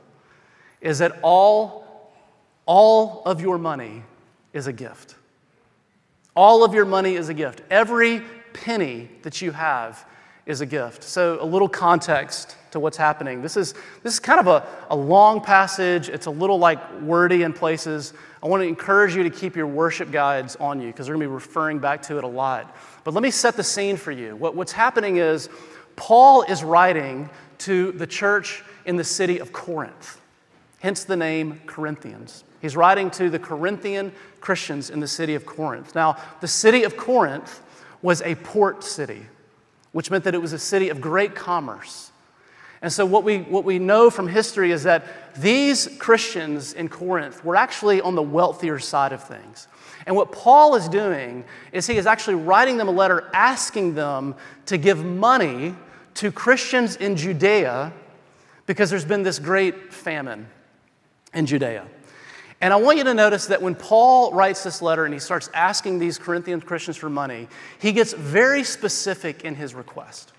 is 0.80 0.98
that 0.98 1.18
all, 1.22 2.12
all 2.66 3.22
of 3.24 3.40
your 3.40 3.58
money 3.58 4.02
is 4.52 4.66
a 4.66 4.72
gift. 4.72 5.16
All 6.36 6.64
of 6.64 6.74
your 6.74 6.84
money 6.84 7.14
is 7.14 7.28
a 7.28 7.34
gift. 7.34 7.62
Every 7.70 8.22
penny 8.52 9.08
that 9.22 9.40
you 9.40 9.52
have 9.52 10.04
is 10.46 10.60
a 10.60 10.66
gift. 10.66 11.02
So, 11.02 11.38
a 11.40 11.44
little 11.44 11.68
context 11.68 12.56
to 12.72 12.80
what's 12.80 12.96
happening. 12.96 13.40
This 13.40 13.56
is, 13.56 13.72
this 14.02 14.14
is 14.14 14.20
kind 14.20 14.40
of 14.40 14.46
a, 14.46 14.66
a 14.90 14.96
long 14.96 15.40
passage, 15.40 16.08
it's 16.08 16.26
a 16.26 16.30
little 16.30 16.58
like 16.58 17.00
wordy 17.00 17.42
in 17.42 17.52
places. 17.52 18.12
I 18.42 18.48
want 18.48 18.62
to 18.62 18.66
encourage 18.66 19.16
you 19.16 19.22
to 19.22 19.30
keep 19.30 19.56
your 19.56 19.66
worship 19.66 20.10
guides 20.10 20.56
on 20.56 20.80
you 20.80 20.88
because 20.88 21.08
we're 21.08 21.14
going 21.14 21.26
to 21.26 21.28
be 21.28 21.34
referring 21.34 21.78
back 21.78 22.02
to 22.02 22.18
it 22.18 22.24
a 22.24 22.28
lot. 22.28 22.76
But 23.04 23.14
let 23.14 23.22
me 23.22 23.30
set 23.30 23.56
the 23.56 23.64
scene 23.64 23.96
for 23.96 24.12
you. 24.12 24.36
What, 24.36 24.54
what's 24.54 24.72
happening 24.72 25.16
is 25.16 25.48
Paul 25.96 26.42
is 26.42 26.62
writing 26.62 27.30
to 27.58 27.92
the 27.92 28.06
church 28.06 28.62
in 28.84 28.96
the 28.96 29.04
city 29.04 29.38
of 29.38 29.52
Corinth, 29.52 30.20
hence 30.80 31.04
the 31.04 31.16
name 31.16 31.60
Corinthians. 31.66 32.44
He's 32.60 32.76
writing 32.76 33.10
to 33.12 33.30
the 33.30 33.38
Corinthian 33.38 34.12
Christians 34.40 34.90
in 34.90 35.00
the 35.00 35.08
city 35.08 35.34
of 35.34 35.46
Corinth. 35.46 35.94
Now, 35.94 36.16
the 36.40 36.48
city 36.48 36.82
of 36.82 36.96
Corinth 36.96 37.62
was 38.02 38.20
a 38.22 38.34
port 38.34 38.84
city, 38.84 39.26
which 39.94 40.10
meant 40.10 40.24
that 40.24 40.34
it 40.34 40.42
was 40.42 40.52
a 40.52 40.58
city 40.58 40.88
of 40.88 41.00
great 41.00 41.36
commerce. 41.36 42.10
And 42.82 42.92
so, 42.92 43.06
what 43.06 43.22
we, 43.22 43.38
what 43.38 43.64
we 43.64 43.78
know 43.78 44.10
from 44.10 44.26
history 44.26 44.72
is 44.72 44.82
that 44.82 45.06
these 45.36 45.88
Christians 45.98 46.72
in 46.72 46.88
Corinth 46.88 47.44
were 47.44 47.54
actually 47.54 48.00
on 48.00 48.16
the 48.16 48.22
wealthier 48.22 48.80
side 48.80 49.12
of 49.12 49.22
things. 49.22 49.68
And 50.04 50.16
what 50.16 50.32
Paul 50.32 50.74
is 50.74 50.88
doing 50.88 51.44
is 51.70 51.86
he 51.86 51.96
is 51.96 52.06
actually 52.06 52.34
writing 52.34 52.76
them 52.76 52.88
a 52.88 52.90
letter 52.90 53.30
asking 53.32 53.94
them 53.94 54.34
to 54.66 54.76
give 54.76 55.04
money 55.04 55.76
to 56.14 56.32
Christians 56.32 56.96
in 56.96 57.16
Judea 57.16 57.92
because 58.66 58.90
there's 58.90 59.04
been 59.04 59.22
this 59.22 59.38
great 59.38 59.94
famine 59.94 60.48
in 61.32 61.46
Judea. 61.46 61.86
And 62.64 62.72
I 62.72 62.76
want 62.76 62.96
you 62.96 63.04
to 63.04 63.12
notice 63.12 63.44
that 63.48 63.60
when 63.60 63.74
Paul 63.74 64.32
writes 64.32 64.62
this 64.62 64.80
letter 64.80 65.04
and 65.04 65.12
he 65.12 65.20
starts 65.20 65.50
asking 65.52 65.98
these 65.98 66.16
Corinthian 66.16 66.62
Christians 66.62 66.96
for 66.96 67.10
money, 67.10 67.46
he 67.78 67.92
gets 67.92 68.14
very 68.14 68.64
specific 68.64 69.44
in 69.44 69.54
his 69.54 69.74
request. 69.74 70.32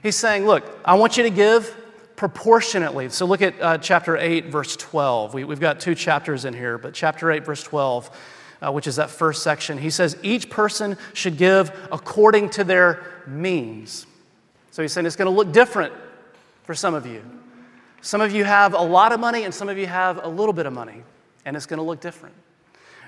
He's 0.00 0.14
saying, 0.14 0.46
Look, 0.46 0.78
I 0.84 0.94
want 0.94 1.16
you 1.16 1.24
to 1.24 1.30
give 1.30 1.76
proportionately. 2.14 3.08
So 3.08 3.26
look 3.26 3.42
at 3.42 3.60
uh, 3.60 3.78
chapter 3.78 4.16
8, 4.16 4.44
verse 4.52 4.76
12. 4.76 5.34
We, 5.34 5.40
have 5.40 5.58
got 5.58 5.80
two 5.80 5.96
chapters 5.96 6.44
in 6.44 6.54
here, 6.54 6.78
but 6.78 6.94
chapter 6.94 7.28
8, 7.28 7.44
verse 7.44 7.64
12, 7.64 8.16
uh, 8.62 8.70
which 8.70 8.86
is 8.86 8.94
that 8.94 9.10
first 9.10 9.42
section, 9.42 9.78
he 9.78 9.90
says, 9.90 10.16
Each 10.22 10.48
person 10.48 10.96
should 11.12 11.36
give 11.36 11.76
according 11.90 12.50
to 12.50 12.62
their 12.62 13.04
means. 13.26 14.06
So 14.70 14.82
he's 14.82 14.92
saying 14.92 15.06
it's 15.06 15.16
going 15.16 15.28
to 15.28 15.36
look 15.36 15.52
different 15.52 15.92
for 16.62 16.76
some 16.76 16.94
of 16.94 17.04
you. 17.04 17.20
Some 18.00 18.20
of 18.20 18.30
you 18.30 18.44
have 18.44 18.74
a 18.74 18.82
lot 18.82 19.10
of 19.10 19.18
money, 19.18 19.42
and 19.42 19.52
some 19.52 19.68
of 19.68 19.76
you 19.76 19.88
have 19.88 20.24
a 20.24 20.28
little 20.28 20.52
bit 20.52 20.64
of 20.64 20.72
money, 20.72 21.02
and 21.48 21.56
it's 21.56 21.66
going 21.66 21.78
to 21.78 21.82
look 21.82 22.00
different. 22.00 22.34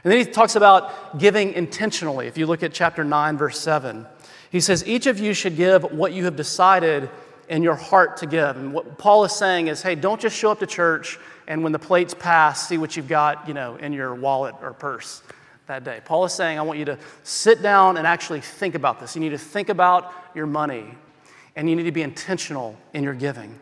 And 0.03 0.11
then 0.11 0.19
he 0.19 0.25
talks 0.25 0.57
about 0.57 1.19
giving 1.19 1.53
intentionally. 1.53 2.27
If 2.27 2.39
you 2.39 2.47
look 2.47 2.63
at 2.63 2.73
chapter 2.73 3.05
9, 3.05 3.37
verse 3.37 3.61
7, 3.61 4.07
he 4.51 4.61
says, 4.61 4.87
Each 4.87 5.07
of 5.07 5.19
you 5.19 5.35
should 5.35 5.57
give 5.57 5.85
what 5.93 6.15
you 6.15 6.25
have 6.25 6.37
decided 6.37 7.11
in 7.51 7.63
your 7.63 7.75
heart 7.75 8.17
to 8.19 8.27
give. 8.27 8.57
And 8.57 8.73
what 8.73 8.97
Paul 8.97 9.25
is 9.25 9.33
saying 9.33 9.67
is, 9.67 9.83
hey, 9.83 9.95
don't 9.97 10.21
just 10.21 10.37
show 10.37 10.53
up 10.53 10.61
to 10.61 10.67
church 10.67 11.19
and 11.49 11.63
when 11.63 11.73
the 11.73 11.79
plates 11.79 12.15
pass, 12.15 12.67
see 12.69 12.79
what 12.79 12.97
you've 12.97 13.09
got, 13.09 13.47
you 13.47 13.55
know, 13.55 13.75
in 13.77 13.93
your 13.93 14.15
wallet 14.15 14.55
or 14.63 14.73
purse 14.73 15.23
that 15.67 15.85
day. 15.85 16.01
Paul 16.05 16.25
is 16.25 16.33
saying, 16.33 16.59
I 16.59 16.63
want 16.63 16.79
you 16.79 16.85
to 16.87 16.99
sit 17.25 17.61
down 17.61 17.97
and 17.97 18.07
actually 18.07 18.41
think 18.41 18.77
about 18.77 19.01
this. 19.01 19.17
You 19.17 19.21
need 19.21 19.31
to 19.31 19.39
think 19.39 19.69
about 19.69 20.13
your 20.35 20.47
money 20.47 20.95
and 21.57 21.69
you 21.69 21.77
need 21.77 21.83
to 21.83 21.93
be 21.93 22.03
intentional 22.03 22.77
in 22.95 23.03
your 23.03 23.15
giving. 23.15 23.59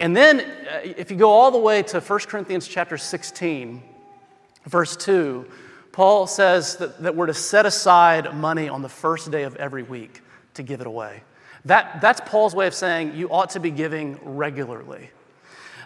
And 0.00 0.16
then 0.16 0.40
uh, 0.40 0.80
if 0.82 1.12
you 1.12 1.16
go 1.16 1.30
all 1.30 1.52
the 1.52 1.58
way 1.58 1.84
to 1.84 2.00
1 2.00 2.18
Corinthians 2.20 2.66
chapter 2.66 2.98
16, 2.98 3.82
verse 4.66 4.96
2, 4.96 5.46
Paul 5.92 6.26
says 6.26 6.76
that, 6.76 7.02
that 7.02 7.14
we're 7.14 7.26
to 7.26 7.34
set 7.34 7.66
aside 7.66 8.34
money 8.34 8.68
on 8.68 8.82
the 8.82 8.88
first 8.88 9.30
day 9.30 9.42
of 9.42 9.56
every 9.56 9.82
week 9.82 10.22
to 10.54 10.62
give 10.62 10.80
it 10.80 10.86
away. 10.86 11.22
That, 11.64 12.00
that's 12.00 12.20
Paul's 12.24 12.54
way 12.54 12.66
of 12.66 12.74
saying 12.74 13.14
you 13.14 13.28
ought 13.30 13.50
to 13.50 13.60
be 13.60 13.70
giving 13.70 14.18
regularly. 14.22 15.10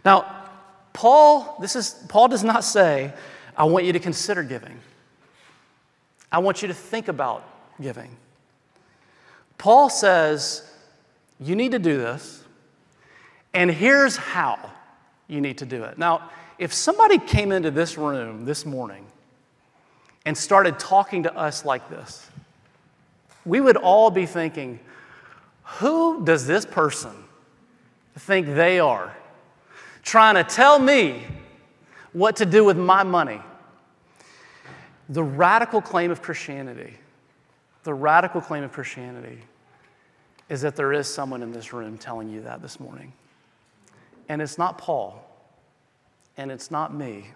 Now, 0.05 0.45
Paul, 0.93 1.59
this 1.61 1.77
is, 1.77 1.95
Paul 2.09 2.29
does 2.29 2.45
not 2.45 2.65
say, 2.65 3.13
I 3.57 3.65
want 3.65 3.85
you 3.85 3.93
to 3.93 4.01
consider 4.01 4.43
giving. 4.43 4.79
I 6.31 6.39
want 6.39 6.63
you 6.63 6.69
to 6.69 6.75
think 6.75 7.09
about 7.09 7.47
giving. 7.81 8.17
Paul 9.59 9.91
says, 9.91 10.63
you 11.41 11.57
need 11.57 11.73
to 11.73 11.79
do 11.79 11.99
this, 11.99 12.43
and 13.53 13.71
here's 13.71 14.17
how 14.17 14.59
you 15.29 15.41
need 15.41 15.59
to 15.59 15.67
do 15.67 15.85
it. 15.85 15.99
Now, 15.99 16.31
if 16.59 16.73
somebody 16.73 17.19
came 17.19 17.53
into 17.53 17.71
this 17.71 17.99
room 17.99 18.45
this 18.45 18.65
morning 18.65 19.07
and 20.25 20.37
started 20.37 20.79
talking 20.79 21.25
to 21.25 21.37
us 21.37 21.65
like 21.65 21.89
this, 21.91 22.29
we 23.45 23.61
would 23.61 23.77
all 23.77 24.11
be 24.11 24.27
thinking, 24.27 24.81
who 25.63 26.25
does 26.25 26.47
this 26.47 26.65
person 26.65 27.13
think 28.19 28.47
they 28.47 28.81
are? 28.81 29.15
Trying 30.03 30.37
to 30.37 30.45
tell 30.45 30.79
me 30.79 31.25
what 32.13 32.37
to 32.37 32.47
do 32.47 32.65
with 32.65 32.77
my 32.77 33.03
money. 33.03 33.41
The 35.09 35.23
radical 35.23 35.81
claim 35.81 36.11
of 36.11 36.23
Christianity, 36.23 36.95
the 37.85 37.95
radical 37.95 38.41
claim 38.41 38.65
of 38.65 38.73
Christianity 38.73 39.39
is 40.49 40.63
that 40.63 40.77
there 40.77 40.93
is 40.93 41.13
someone 41.13 41.43
in 41.43 41.53
this 41.53 41.73
room 41.73 41.99
telling 41.99 42.31
you 42.31 42.43
that 42.43 42.63
this 42.63 42.81
morning. 42.81 43.13
And 44.29 44.41
it's 44.41 44.59
not 44.59 44.79
Paul, 44.79 45.26
and 46.37 46.51
it's 46.51 46.71
not 46.71 46.95
me, 46.95 47.31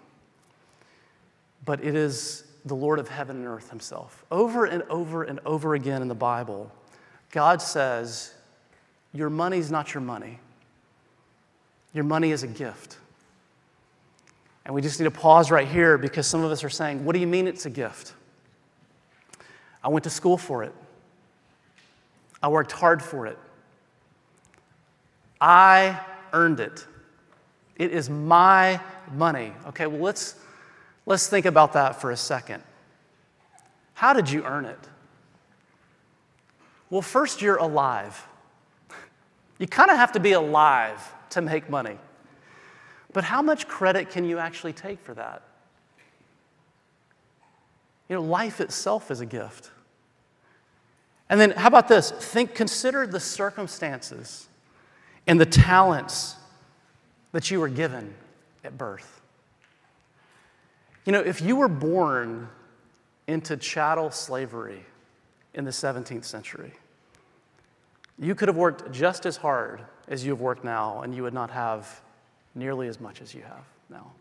but 1.65 1.83
it 1.83 1.95
is 1.95 2.43
the 2.65 2.75
Lord 2.75 2.99
of 2.99 3.07
heaven 3.07 3.37
and 3.37 3.47
earth 3.47 3.69
himself. 3.69 4.23
Over 4.31 4.65
and 4.65 4.83
over 4.83 5.23
and 5.23 5.39
over 5.45 5.73
again 5.73 6.01
in 6.01 6.07
the 6.07 6.15
Bible, 6.15 6.71
God 7.31 7.61
says, 7.61 8.33
Your 9.13 9.29
money's 9.29 9.71
not 9.71 9.93
your 9.93 10.01
money, 10.01 10.39
your 11.93 12.03
money 12.03 12.31
is 12.31 12.43
a 12.43 12.47
gift. 12.47 12.97
And 14.63 14.75
we 14.75 14.81
just 14.83 14.99
need 14.99 15.05
to 15.05 15.11
pause 15.11 15.49
right 15.49 15.67
here 15.67 15.97
because 15.97 16.27
some 16.27 16.43
of 16.43 16.51
us 16.51 16.63
are 16.63 16.69
saying, 16.69 17.03
What 17.03 17.13
do 17.13 17.19
you 17.19 17.27
mean 17.27 17.47
it's 17.47 17.65
a 17.65 17.69
gift? 17.69 18.13
I 19.83 19.89
went 19.89 20.03
to 20.03 20.11
school 20.11 20.37
for 20.37 20.63
it, 20.63 20.73
I 22.43 22.49
worked 22.49 22.71
hard 22.71 23.01
for 23.01 23.25
it, 23.25 23.39
I 25.39 25.99
earned 26.33 26.59
it. 26.59 26.85
It 27.75 27.91
is 27.91 28.09
my 28.09 28.79
money. 29.13 29.53
Okay, 29.67 29.87
well, 29.87 30.01
let's, 30.01 30.35
let's 31.05 31.27
think 31.27 31.45
about 31.45 31.73
that 31.73 31.99
for 31.99 32.11
a 32.11 32.17
second. 32.17 32.63
How 33.93 34.13
did 34.13 34.29
you 34.29 34.43
earn 34.43 34.65
it? 34.65 34.79
Well, 36.89 37.01
first, 37.01 37.41
you're 37.41 37.57
alive. 37.57 38.27
You 39.59 39.67
kind 39.67 39.91
of 39.91 39.97
have 39.97 40.13
to 40.13 40.19
be 40.19 40.33
alive 40.33 40.99
to 41.31 41.41
make 41.41 41.69
money. 41.69 41.97
But 43.13 43.23
how 43.23 43.41
much 43.41 43.67
credit 43.67 44.09
can 44.09 44.25
you 44.25 44.39
actually 44.39 44.73
take 44.73 44.99
for 44.99 45.13
that? 45.13 45.43
You 48.09 48.15
know, 48.15 48.21
life 48.21 48.59
itself 48.59 49.11
is 49.11 49.21
a 49.21 49.25
gift. 49.25 49.71
And 51.29 51.39
then, 51.39 51.51
how 51.51 51.67
about 51.67 51.87
this? 51.87 52.11
Think, 52.11 52.55
consider 52.55 53.07
the 53.07 53.19
circumstances 53.19 54.49
and 55.27 55.39
the 55.39 55.45
talents 55.45 56.35
that 57.31 57.49
you 57.49 57.59
were 57.59 57.69
given 57.69 58.13
at 58.63 58.77
birth. 58.77 59.21
You 61.05 61.11
know, 61.11 61.19
if 61.19 61.41
you 61.41 61.55
were 61.55 61.67
born 61.67 62.47
into 63.27 63.57
chattel 63.57 64.11
slavery 64.11 64.85
in 65.53 65.65
the 65.65 65.71
17th 65.71 66.25
century, 66.25 66.73
you 68.19 68.35
could 68.35 68.47
have 68.47 68.57
worked 68.57 68.91
just 68.91 69.25
as 69.25 69.37
hard 69.37 69.81
as 70.07 70.23
you 70.23 70.31
have 70.31 70.41
worked 70.41 70.63
now, 70.63 71.01
and 71.01 71.15
you 71.15 71.23
would 71.23 71.33
not 71.33 71.49
have 71.49 72.01
nearly 72.53 72.87
as 72.87 72.99
much 72.99 73.21
as 73.21 73.33
you 73.33 73.41
have 73.41 73.63
now. 73.89 74.11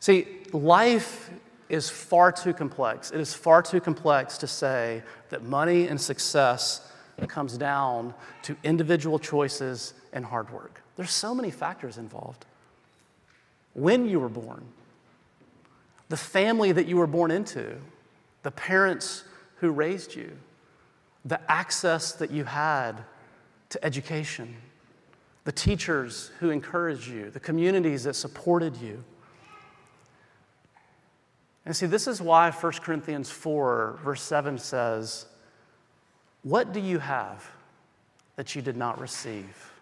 See, 0.00 0.26
life 0.52 1.30
is 1.68 1.88
far 1.90 2.32
too 2.32 2.52
complex. 2.52 3.10
It 3.10 3.20
is 3.20 3.34
far 3.34 3.62
too 3.62 3.80
complex 3.80 4.38
to 4.38 4.46
say 4.46 5.02
that 5.30 5.42
money 5.42 5.88
and 5.88 6.00
success 6.00 6.92
comes 7.28 7.56
down 7.56 8.14
to 8.42 8.56
individual 8.62 9.18
choices 9.18 9.94
and 10.12 10.24
hard 10.24 10.50
work. 10.50 10.82
There's 10.96 11.10
so 11.10 11.34
many 11.34 11.50
factors 11.50 11.98
involved. 11.98 12.44
when 13.74 14.08
you 14.08 14.18
were 14.18 14.30
born, 14.30 14.64
the 16.08 16.16
family 16.16 16.72
that 16.72 16.86
you 16.86 16.96
were 16.96 17.06
born 17.06 17.30
into, 17.30 17.76
the 18.42 18.50
parents 18.50 19.24
who 19.56 19.70
raised 19.70 20.14
you, 20.14 20.32
the 21.26 21.38
access 21.50 22.12
that 22.12 22.30
you 22.30 22.44
had 22.44 23.04
to 23.68 23.84
education, 23.84 24.56
the 25.44 25.52
teachers 25.52 26.30
who 26.40 26.50
encouraged 26.50 27.08
you, 27.08 27.30
the 27.30 27.40
communities 27.40 28.04
that 28.04 28.14
supported 28.14 28.76
you. 28.76 29.04
And 31.66 31.76
see, 31.76 31.86
this 31.86 32.06
is 32.06 32.22
why 32.22 32.50
1 32.50 32.72
Corinthians 32.74 33.30
4, 33.30 33.98
verse 34.02 34.22
7 34.22 34.56
says, 34.56 35.26
What 36.44 36.72
do 36.72 36.80
you 36.80 36.98
have 37.00 37.50
that 38.36 38.54
you 38.54 38.62
did 38.62 38.76
not 38.76 39.00
receive? 39.00 39.75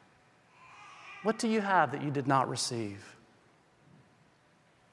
What 1.24 1.38
do 1.38 1.48
you 1.48 1.62
have 1.62 1.90
that 1.92 2.02
you 2.02 2.10
did 2.10 2.28
not 2.28 2.48
receive? 2.48 3.16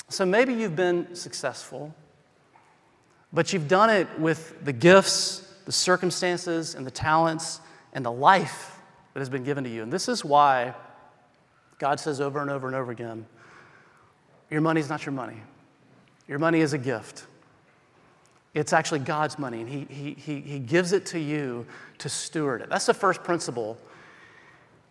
So 0.08 0.26
maybe 0.26 0.54
you've 0.54 0.78
been 0.78 1.14
successful, 1.14 1.94
but 3.32 3.54
you've 3.54 3.68
done 3.68 3.90
it 3.90 4.08
with 4.18 4.64
the 4.64 4.74
gifts, 4.74 5.40
the 5.66 5.72
circumstances, 5.72 6.74
and 6.74 6.88
the 6.88 6.92
talents, 6.92 7.60
and 7.94 8.06
the 8.06 8.12
life 8.12 8.80
that 9.14 9.20
has 9.20 9.30
been 9.30 9.44
given 9.44 9.66
to 9.66 9.70
you. 9.70 9.84
And 9.84 9.92
this 9.92 10.08
is 10.08 10.24
why 10.24 10.74
God 11.80 12.00
says 12.00 12.22
over 12.22 12.42
and 12.42 12.50
over 12.50 12.66
and 12.66 12.76
over 12.76 12.92
again 12.92 13.26
your 14.50 14.62
money 14.62 14.82
is 14.82 14.90
not 14.90 15.06
your 15.06 15.14
money. 15.14 15.38
Your 16.28 16.38
money 16.40 16.60
is 16.60 16.74
a 16.74 16.78
gift. 16.78 17.26
It's 18.54 18.74
actually 18.74 19.00
God's 19.00 19.40
money, 19.40 19.62
and 19.62 19.70
he, 19.70 19.86
he, 19.90 20.14
he, 20.14 20.42
he 20.42 20.60
gives 20.60 20.92
it 20.92 21.06
to 21.08 21.20
you 21.20 21.66
to 22.00 22.10
steward 22.10 22.62
it. 22.62 22.70
That's 22.70 22.86
the 22.86 22.94
first 22.94 23.24
principle. 23.24 23.78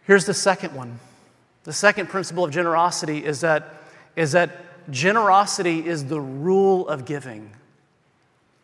Here's 0.05 0.25
the 0.25 0.33
second 0.33 0.75
one. 0.75 0.99
The 1.71 1.75
second 1.75 2.09
principle 2.09 2.45
of 2.45 2.51
generosity 2.51 3.25
is 3.25 3.43
that, 3.43 3.77
is 4.17 4.33
that 4.33 4.91
generosity 4.91 5.87
is 5.87 6.05
the 6.05 6.21
rule 6.21 6.89
of 6.89 7.05
giving. 7.05 7.53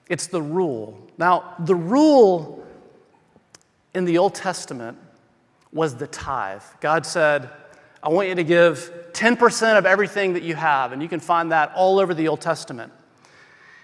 It's 0.08 0.26
the 0.26 0.42
rule. 0.42 1.00
Now, 1.16 1.54
the 1.60 1.76
rule 1.76 2.66
in 3.94 4.06
the 4.06 4.18
Old 4.18 4.34
Testament 4.34 4.98
was 5.72 5.94
the 5.94 6.08
tithe. 6.08 6.64
God 6.80 7.06
said, 7.06 7.48
I 8.02 8.08
want 8.08 8.28
you 8.28 8.34
to 8.34 8.42
give 8.42 8.90
10% 9.12 9.78
of 9.78 9.86
everything 9.86 10.32
that 10.32 10.42
you 10.42 10.56
have. 10.56 10.90
And 10.90 11.00
you 11.00 11.08
can 11.08 11.20
find 11.20 11.52
that 11.52 11.70
all 11.76 12.00
over 12.00 12.12
the 12.12 12.26
Old 12.26 12.40
Testament. 12.40 12.92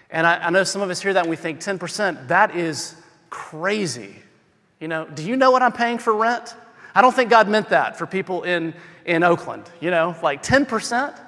And 0.09 0.27
I, 0.27 0.47
I, 0.47 0.49
know 0.49 0.65
some 0.65 0.81
of 0.81 0.89
us 0.89 1.01
hear 1.01 1.13
that 1.13 1.21
and 1.21 1.29
we 1.29 1.37
think 1.37 1.61
10%, 1.61 2.27
that 2.27 2.57
is 2.57 2.93
crazy. 3.29 4.15
You 4.81 4.89
know, 4.89 5.07
do 5.07 5.23
you 5.23 5.37
know 5.37 5.49
what 5.49 5.61
I'm 5.61 5.71
paying 5.71 5.97
for 5.97 6.13
rent? 6.13 6.55
I 6.93 7.01
don't 7.01 7.15
think 7.15 7.29
God 7.29 7.47
meant 7.47 7.69
that 7.69 7.97
for 7.97 8.05
people 8.05 8.43
in, 8.43 8.73
in 9.05 9.23
Oakland, 9.23 9.69
you 9.79 9.91
know, 9.91 10.15
like 10.21 10.43
10%. 10.43 11.19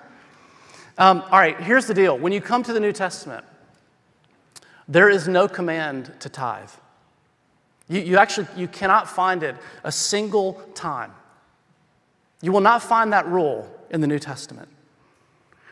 Um, 0.98 1.24
all 1.32 1.40
right, 1.40 1.60
here's 1.60 1.88
the 1.88 1.94
deal. 1.94 2.18
When 2.18 2.32
you 2.32 2.42
come 2.42 2.64
to 2.64 2.74
the 2.74 2.80
New 2.80 2.94
Testament, 2.94 3.46
there 4.88 5.10
is 5.10 5.28
no 5.28 5.48
command 5.48 6.12
to 6.20 6.30
tithe. 6.30 6.70
You, 7.88 8.02
you 8.02 8.18
actually 8.18 8.48
you 8.56 8.68
cannot 8.68 9.10
find 9.10 9.44
it 9.44 9.56
a 9.84 9.92
single 9.92 10.54
time. 10.74 11.12
You 12.42 12.52
will 12.52 12.62
not 12.62 12.82
find 12.82 13.14
that 13.14 13.28
rule 13.28 13.70
in 13.90 14.02
the 14.02 14.08
New 14.08 14.20
Testament. 14.20 14.70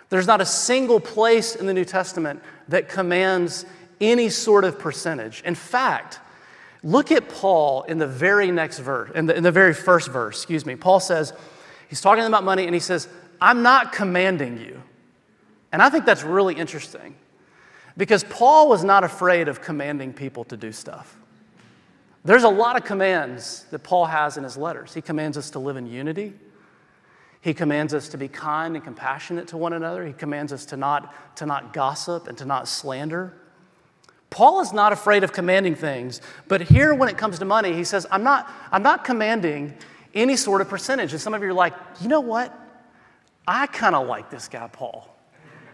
There's 0.09 0.27
not 0.27 0.41
a 0.41 0.45
single 0.45 0.99
place 0.99 1.55
in 1.55 1.65
the 1.65 1.73
New 1.73 1.85
Testament 1.85 2.41
that 2.67 2.89
commands 2.89 3.65
any 3.99 4.29
sort 4.29 4.63
of 4.63 4.77
percentage. 4.77 5.41
In 5.43 5.55
fact, 5.55 6.19
look 6.83 7.11
at 7.11 7.29
Paul 7.29 7.83
in 7.83 7.97
the 7.97 8.07
very 8.07 8.51
next 8.51 8.79
verse, 8.79 9.11
in 9.15 9.25
the, 9.25 9.35
in 9.35 9.43
the 9.43 9.51
very 9.51 9.73
first 9.73 10.09
verse, 10.11 10.37
excuse 10.37 10.65
me. 10.65 10.75
Paul 10.75 10.99
says, 10.99 11.33
he's 11.93 12.01
talking 12.01 12.23
about 12.23 12.43
money 12.43 12.65
and 12.65 12.73
he 12.73 12.79
says, 12.79 13.07
I'm 13.39 13.61
not 13.61 13.91
commanding 13.91 14.57
you. 14.57 14.81
And 15.71 15.79
I 15.79 15.91
think 15.91 16.05
that's 16.05 16.23
really 16.23 16.55
interesting 16.55 17.15
because 17.95 18.23
Paul 18.23 18.67
was 18.67 18.83
not 18.83 19.03
afraid 19.03 19.47
of 19.47 19.61
commanding 19.61 20.11
people 20.11 20.43
to 20.45 20.57
do 20.57 20.71
stuff. 20.71 21.15
There's 22.25 22.45
a 22.45 22.49
lot 22.49 22.77
of 22.77 22.83
commands 22.83 23.67
that 23.69 23.83
Paul 23.83 24.05
has 24.05 24.37
in 24.37 24.43
his 24.43 24.57
letters. 24.57 24.91
He 24.95 25.01
commands 25.01 25.37
us 25.37 25.51
to 25.51 25.59
live 25.59 25.77
in 25.77 25.85
unity. 25.85 26.33
He 27.41 27.53
commands 27.53 27.93
us 27.93 28.09
to 28.09 28.17
be 28.17 28.27
kind 28.27 28.73
and 28.73 28.83
compassionate 28.83 29.49
to 29.49 29.57
one 29.57 29.73
another. 29.73 30.03
He 30.03 30.13
commands 30.13 30.51
us 30.51 30.65
to 30.65 30.77
not, 30.77 31.35
to 31.35 31.45
not 31.45 31.73
gossip 31.73 32.27
and 32.27 32.35
to 32.39 32.45
not 32.45 32.67
slander. 32.67 33.35
Paul 34.31 34.61
is 34.61 34.73
not 34.73 34.93
afraid 34.93 35.23
of 35.23 35.31
commanding 35.31 35.75
things, 35.75 36.21
but 36.47 36.59
here 36.59 36.95
when 36.95 37.07
it 37.07 37.19
comes 37.19 37.37
to 37.37 37.45
money, 37.45 37.73
he 37.73 37.83
says, 37.83 38.07
I'm 38.09 38.23
not, 38.23 38.51
I'm 38.71 38.81
not 38.81 39.03
commanding 39.03 39.77
any 40.13 40.35
sort 40.35 40.61
of 40.61 40.69
percentage. 40.69 41.11
And 41.11 41.21
some 41.21 41.33
of 41.33 41.41
you 41.41 41.49
are 41.49 41.53
like, 41.53 41.73
you 42.01 42.07
know 42.07 42.21
what? 42.21 42.57
I 43.47 43.67
kind 43.67 43.95
of 43.95 44.07
like 44.07 44.29
this 44.29 44.47
guy, 44.47 44.67
Paul. 44.71 45.09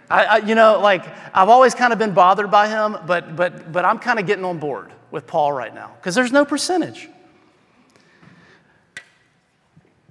I, 0.09 0.23
I, 0.25 0.37
you 0.37 0.55
know, 0.55 0.79
like 0.79 1.05
I've 1.33 1.49
always 1.49 1.75
kind 1.75 1.93
of 1.93 1.99
been 1.99 2.13
bothered 2.13 2.49
by 2.49 2.67
him, 2.67 2.97
but, 3.05 3.35
but, 3.35 3.71
but 3.71 3.85
I'm 3.85 3.99
kind 3.99 4.19
of 4.19 4.25
getting 4.25 4.45
on 4.45 4.57
board 4.57 4.91
with 5.11 5.27
Paul 5.27 5.51
right 5.51 5.73
now 5.73 5.91
because 5.97 6.15
there's 6.15 6.31
no 6.31 6.45
percentage. 6.45 7.09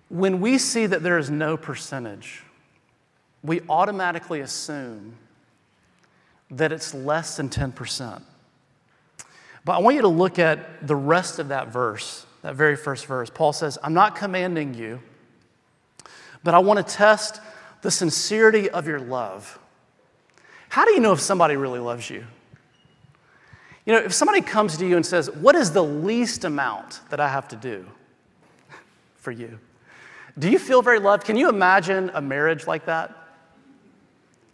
When 0.08 0.40
we 0.40 0.58
see 0.58 0.86
that 0.86 1.02
there 1.02 1.18
is 1.18 1.30
no 1.30 1.56
percentage, 1.56 2.42
we 3.42 3.60
automatically 3.68 4.40
assume 4.40 5.16
that 6.50 6.72
it's 6.72 6.94
less 6.94 7.36
than 7.36 7.48
10%. 7.48 8.22
But 9.64 9.72
I 9.72 9.78
want 9.80 9.96
you 9.96 10.02
to 10.02 10.08
look 10.08 10.38
at 10.38 10.86
the 10.86 10.96
rest 10.96 11.38
of 11.38 11.48
that 11.48 11.68
verse, 11.68 12.24
that 12.48 12.54
very 12.54 12.76
first 12.76 13.04
verse. 13.04 13.28
Paul 13.28 13.52
says, 13.52 13.76
I'm 13.82 13.92
not 13.92 14.16
commanding 14.16 14.72
you, 14.72 15.02
but 16.42 16.54
I 16.54 16.60
want 16.60 16.78
to 16.78 16.94
test 16.94 17.42
the 17.82 17.90
sincerity 17.90 18.70
of 18.70 18.86
your 18.86 18.98
love. 18.98 19.58
How 20.70 20.86
do 20.86 20.92
you 20.92 21.00
know 21.00 21.12
if 21.12 21.20
somebody 21.20 21.56
really 21.56 21.78
loves 21.78 22.08
you? 22.08 22.24
You 23.84 23.92
know, 23.92 23.98
if 23.98 24.14
somebody 24.14 24.40
comes 24.40 24.78
to 24.78 24.86
you 24.86 24.96
and 24.96 25.04
says, 25.04 25.30
What 25.30 25.56
is 25.56 25.72
the 25.72 25.84
least 25.84 26.44
amount 26.44 27.00
that 27.10 27.20
I 27.20 27.28
have 27.28 27.48
to 27.48 27.56
do 27.56 27.84
for 29.16 29.30
you? 29.30 29.58
Do 30.38 30.48
you 30.48 30.58
feel 30.58 30.80
very 30.80 31.00
loved? 31.00 31.24
Can 31.24 31.36
you 31.36 31.50
imagine 31.50 32.10
a 32.14 32.22
marriage 32.22 32.66
like 32.66 32.86
that? 32.86 33.14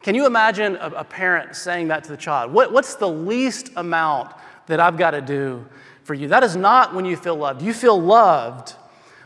Can 0.03 0.17
you 0.17 0.27
imagine 0.27 0.75
a, 0.81 0.89
a 0.97 1.05
parent 1.05 1.55
saying 1.55 1.87
that 1.89 2.03
to 2.03 2.11
the 2.11 2.17
child? 2.17 2.53
What, 2.53 2.73
what's 2.73 2.97
the 2.97 3.09
least 3.09 3.71
amount 3.77 4.35
that 4.67 4.81
I've 4.81 4.97
got 4.97 5.13
to 5.13 5.21
do 5.21 5.65
for 6.05 6.15
you? 6.15 6.29
That 6.29 6.45
is 6.45 6.55
not 6.55 6.95
when 6.95 7.05
you 7.05 7.17
feel 7.17 7.37
loved. 7.37 7.63
You 7.63 7.75
feel 7.75 8.01
loved 8.01 8.75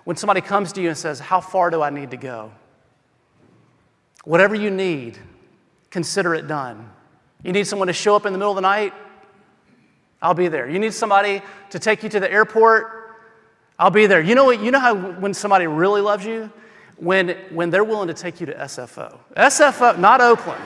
when 0.05 0.17
somebody 0.17 0.41
comes 0.41 0.73
to 0.73 0.81
you 0.81 0.89
and 0.89 0.97
says, 0.97 1.21
How 1.21 1.41
far 1.41 1.71
do 1.71 1.83
I 1.83 1.91
need 1.91 2.13
to 2.13 2.17
go? 2.17 2.53
Whatever 4.25 4.55
you 4.55 4.71
need, 4.71 5.19
consider 5.91 6.35
it 6.35 6.49
done. 6.49 6.91
You 7.43 7.53
need 7.53 7.67
someone 7.67 7.89
to 7.89 7.95
show 7.95 8.17
up 8.17 8.27
in 8.27 8.33
the 8.33 8.39
middle 8.39 8.53
of 8.53 8.57
the 8.57 8.63
night? 8.63 8.93
I'll 10.21 10.35
be 10.35 10.49
there. 10.49 10.69
You 10.69 10.79
need 10.79 10.93
somebody 10.93 11.43
to 11.71 11.79
take 11.79 12.03
you 12.03 12.09
to 12.09 12.21
the 12.21 12.31
airport? 12.31 13.17
I'll 13.79 13.91
be 13.91 14.07
there. 14.07 14.21
You 14.21 14.35
know 14.35 14.45
what? 14.45 14.61
You 14.61 14.71
know 14.71 14.81
how 14.81 14.95
when 14.95 15.33
somebody 15.33 15.67
really 15.67 16.01
loves 16.01 16.27
you? 16.27 16.51
When, 16.97 17.37
when 17.53 17.71
they're 17.71 17.85
willing 17.85 18.09
to 18.09 18.15
take 18.15 18.41
you 18.41 18.47
to 18.47 18.55
SFO. 18.55 19.17
SFO, 19.37 19.97
not 19.99 20.21
Oakland. 20.21 20.63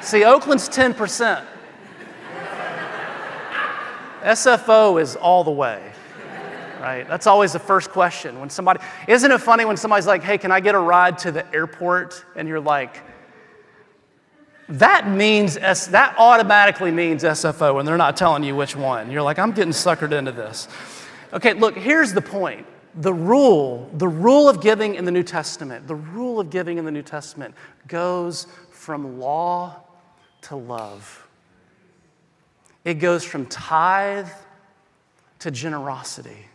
See, 0.00 0.24
Oakland's 0.24 0.68
10%. 0.68 1.44
SFO 4.24 5.00
is 5.00 5.16
all 5.16 5.44
the 5.44 5.50
way, 5.50 5.92
right? 6.80 7.06
That's 7.06 7.26
always 7.26 7.52
the 7.52 7.58
first 7.58 7.90
question. 7.90 8.40
When 8.40 8.48
somebody, 8.48 8.80
isn't 9.06 9.30
it 9.30 9.38
funny 9.38 9.66
when 9.66 9.76
somebody's 9.76 10.06
like, 10.06 10.22
hey, 10.22 10.38
can 10.38 10.50
I 10.50 10.60
get 10.60 10.74
a 10.74 10.78
ride 10.78 11.18
to 11.18 11.30
the 11.30 11.54
airport? 11.54 12.24
And 12.34 12.48
you're 12.48 12.60
like, 12.60 13.02
that 14.70 15.08
means, 15.08 15.58
S, 15.58 15.88
that 15.88 16.14
automatically 16.16 16.90
means 16.90 17.22
SFO, 17.22 17.78
and 17.78 17.86
they're 17.86 17.98
not 17.98 18.16
telling 18.16 18.42
you 18.44 18.56
which 18.56 18.74
one. 18.74 19.10
You're 19.10 19.22
like, 19.22 19.38
I'm 19.38 19.52
getting 19.52 19.74
suckered 19.74 20.12
into 20.12 20.32
this. 20.32 20.68
Okay, 21.34 21.52
look, 21.52 21.76
here's 21.76 22.14
the 22.14 22.22
point. 22.22 22.66
The 22.94 23.12
rule, 23.12 23.90
the 23.94 24.08
rule 24.08 24.48
of 24.48 24.62
giving 24.62 24.94
in 24.94 25.04
the 25.04 25.10
New 25.10 25.24
Testament, 25.24 25.86
the 25.86 25.96
rule 25.96 26.40
of 26.40 26.48
giving 26.48 26.78
in 26.78 26.86
the 26.86 26.92
New 26.92 27.02
Testament 27.02 27.54
goes 27.88 28.46
from 28.70 29.18
law 29.20 29.82
to 30.42 30.56
love. 30.56 31.23
It 32.84 32.94
goes 32.94 33.24
from 33.24 33.46
tithe 33.46 34.28
to 35.40 35.50
generosity. 35.50 36.46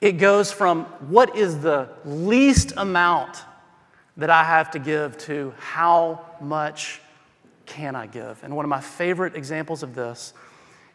It 0.00 0.12
goes 0.12 0.50
from 0.50 0.84
what 1.08 1.36
is 1.36 1.60
the 1.60 1.88
least 2.04 2.72
amount 2.76 3.42
that 4.16 4.30
I 4.30 4.44
have 4.44 4.70
to 4.72 4.78
give 4.78 5.16
to 5.18 5.54
how 5.58 6.24
much 6.40 7.00
can 7.66 7.94
I 7.94 8.06
give. 8.06 8.42
And 8.42 8.56
one 8.56 8.64
of 8.64 8.68
my 8.68 8.80
favorite 8.80 9.36
examples 9.36 9.82
of 9.82 9.94
this 9.94 10.34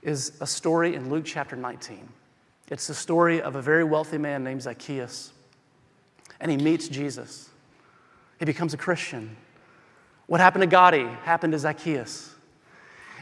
is 0.01 0.33
a 0.41 0.47
story 0.47 0.95
in 0.95 1.09
Luke 1.09 1.25
chapter 1.25 1.55
19. 1.55 2.07
It's 2.69 2.87
the 2.87 2.93
story 2.93 3.41
of 3.41 3.55
a 3.55 3.61
very 3.61 3.83
wealthy 3.83 4.17
man 4.17 4.43
named 4.43 4.61
Zacchaeus. 4.63 5.31
And 6.39 6.51
he 6.51 6.57
meets 6.57 6.87
Jesus. 6.87 7.49
He 8.39 8.45
becomes 8.45 8.73
a 8.73 8.77
Christian. 8.77 9.35
What 10.27 10.41
happened 10.41 10.69
to 10.69 10.75
Gotti 10.75 11.07
happened 11.21 11.53
to 11.53 11.59
Zacchaeus. 11.59 12.34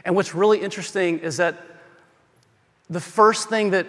And 0.04 0.14
what's 0.14 0.34
really 0.34 0.60
interesting 0.60 1.20
is 1.20 1.38
that 1.38 1.56
the 2.90 3.00
first 3.00 3.48
thing 3.48 3.70
that, 3.70 3.86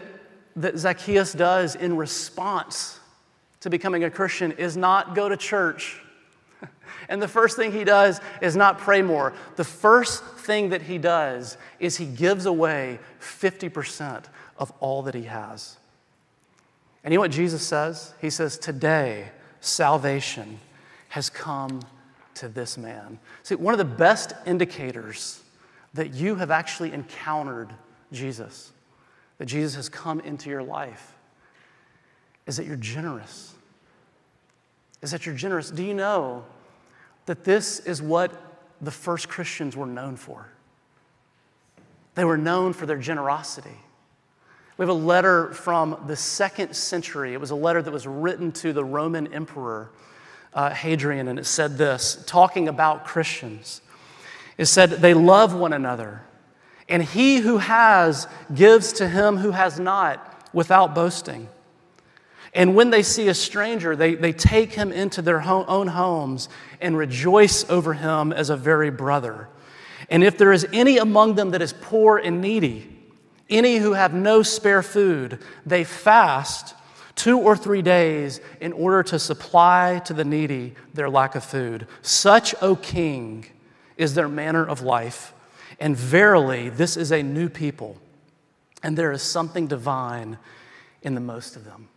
that 0.55 0.77
Zacchaeus 0.77 1.33
does 1.33 1.75
in 1.75 1.97
response 1.97 2.99
to 3.61 3.69
becoming 3.69 4.03
a 4.03 4.09
Christian 4.09 4.53
is 4.53 4.77
not 4.77 5.15
go 5.15 5.27
to 5.27 5.35
church, 5.35 5.99
And 7.09 7.21
the 7.21 7.27
first 7.27 7.55
thing 7.55 7.71
he 7.71 7.83
does 7.83 8.19
is 8.41 8.55
not 8.55 8.79
pray 8.79 9.01
more. 9.01 9.33
The 9.55 9.63
first 9.63 10.23
thing 10.23 10.69
that 10.69 10.81
he 10.81 10.97
does 10.97 11.57
is 11.79 11.97
he 11.97 12.05
gives 12.05 12.45
away 12.45 12.99
50% 13.21 14.25
of 14.57 14.71
all 14.79 15.03
that 15.03 15.15
he 15.15 15.23
has. 15.23 15.77
And 17.03 17.13
you 17.13 17.17
know 17.17 17.21
what 17.21 17.31
Jesus 17.31 17.61
says? 17.61 18.13
He 18.19 18.29
says, 18.29 18.57
Today, 18.57 19.29
salvation 19.59 20.59
has 21.09 21.29
come 21.29 21.81
to 22.35 22.47
this 22.47 22.77
man. 22.77 23.19
See, 23.43 23.55
one 23.55 23.73
of 23.73 23.77
the 23.77 23.85
best 23.85 24.33
indicators 24.45 25.41
that 25.95 26.13
you 26.13 26.35
have 26.35 26.51
actually 26.51 26.91
encountered 26.91 27.69
Jesus, 28.11 28.71
that 29.37 29.45
Jesus 29.45 29.75
has 29.75 29.89
come 29.89 30.19
into 30.19 30.49
your 30.49 30.61
life, 30.61 31.13
is 32.45 32.57
that 32.57 32.65
you're 32.65 32.75
generous. 32.75 33.55
Is 35.01 35.11
that 35.11 35.25
you're 35.25 35.35
generous. 35.35 35.71
Do 35.71 35.83
you 35.83 35.93
know 35.93 36.43
that 37.25 37.43
this 37.43 37.79
is 37.79 38.01
what 38.01 38.31
the 38.81 38.91
first 38.91 39.29
Christians 39.29 39.75
were 39.77 39.85
known 39.85 40.17
for? 40.17 40.49
They 42.15 42.25
were 42.25 42.37
known 42.37 42.73
for 42.73 42.85
their 42.85 42.97
generosity. 42.97 43.77
We 44.77 44.83
have 44.83 44.89
a 44.89 44.93
letter 44.93 45.53
from 45.53 46.03
the 46.07 46.17
second 46.17 46.75
century. 46.75 47.33
It 47.33 47.39
was 47.39 47.51
a 47.51 47.55
letter 47.55 47.81
that 47.81 47.91
was 47.91 48.05
written 48.05 48.51
to 48.53 48.73
the 48.73 48.83
Roman 48.83 49.31
emperor 49.33 49.91
uh, 50.53 50.71
Hadrian, 50.71 51.29
and 51.29 51.39
it 51.39 51.45
said 51.45 51.77
this, 51.77 52.21
talking 52.25 52.67
about 52.67 53.05
Christians. 53.05 53.81
It 54.57 54.65
said, 54.65 54.91
They 54.91 55.13
love 55.13 55.53
one 55.53 55.73
another, 55.73 56.21
and 56.87 57.03
he 57.03 57.37
who 57.37 57.57
has 57.57 58.27
gives 58.53 58.93
to 58.93 59.07
him 59.07 59.37
who 59.37 59.51
has 59.51 59.79
not 59.79 60.49
without 60.53 60.95
boasting. 60.95 61.49
And 62.53 62.73
when 62.73 62.89
they 62.89 63.03
see 63.03 63.27
a 63.27 63.33
stranger, 63.33 63.97
they, 63.97 64.15
they 64.15 64.31
take 64.31 64.71
him 64.71 64.93
into 64.93 65.21
their 65.21 65.41
own 65.41 65.87
homes 65.87 66.47
and 66.79 66.97
rejoice 66.97 67.69
over 67.69 67.93
him 67.93 68.31
as 68.31 68.49
a 68.49 68.55
very 68.55 68.89
brother. 68.89 69.49
And 70.09 70.23
if 70.23 70.37
there 70.37 70.53
is 70.53 70.65
any 70.71 70.97
among 70.97 71.35
them 71.35 71.51
that 71.51 71.61
is 71.61 71.73
poor 71.73 72.17
and 72.17 72.39
needy, 72.39 72.89
any 73.49 73.77
who 73.77 73.91
have 73.91 74.13
no 74.13 74.41
spare 74.41 74.81
food, 74.81 75.39
they 75.65 75.83
fast 75.83 76.75
two 77.15 77.39
or 77.39 77.57
three 77.57 77.81
days 77.81 78.39
in 78.61 78.71
order 78.71 79.03
to 79.03 79.19
supply 79.19 80.01
to 80.05 80.13
the 80.13 80.25
needy 80.25 80.75
their 80.93 81.09
lack 81.09 81.35
of 81.35 81.43
food. 81.43 81.87
Such, 82.01 82.55
O 82.61 82.77
king, 82.77 83.45
is 83.97 84.13
their 84.13 84.27
manner 84.27 84.65
of 84.65 84.81
life. 84.81 85.33
And 85.79 85.95
verily, 85.95 86.69
this 86.69 86.97
is 86.97 87.11
a 87.11 87.23
new 87.23 87.49
people, 87.49 87.97
and 88.83 88.97
there 88.97 89.11
is 89.11 89.21
something 89.21 89.67
divine 89.67 90.37
in 91.01 91.15
the 91.15 91.21
most 91.21 91.55
of 91.55 91.65
them. 91.65 91.89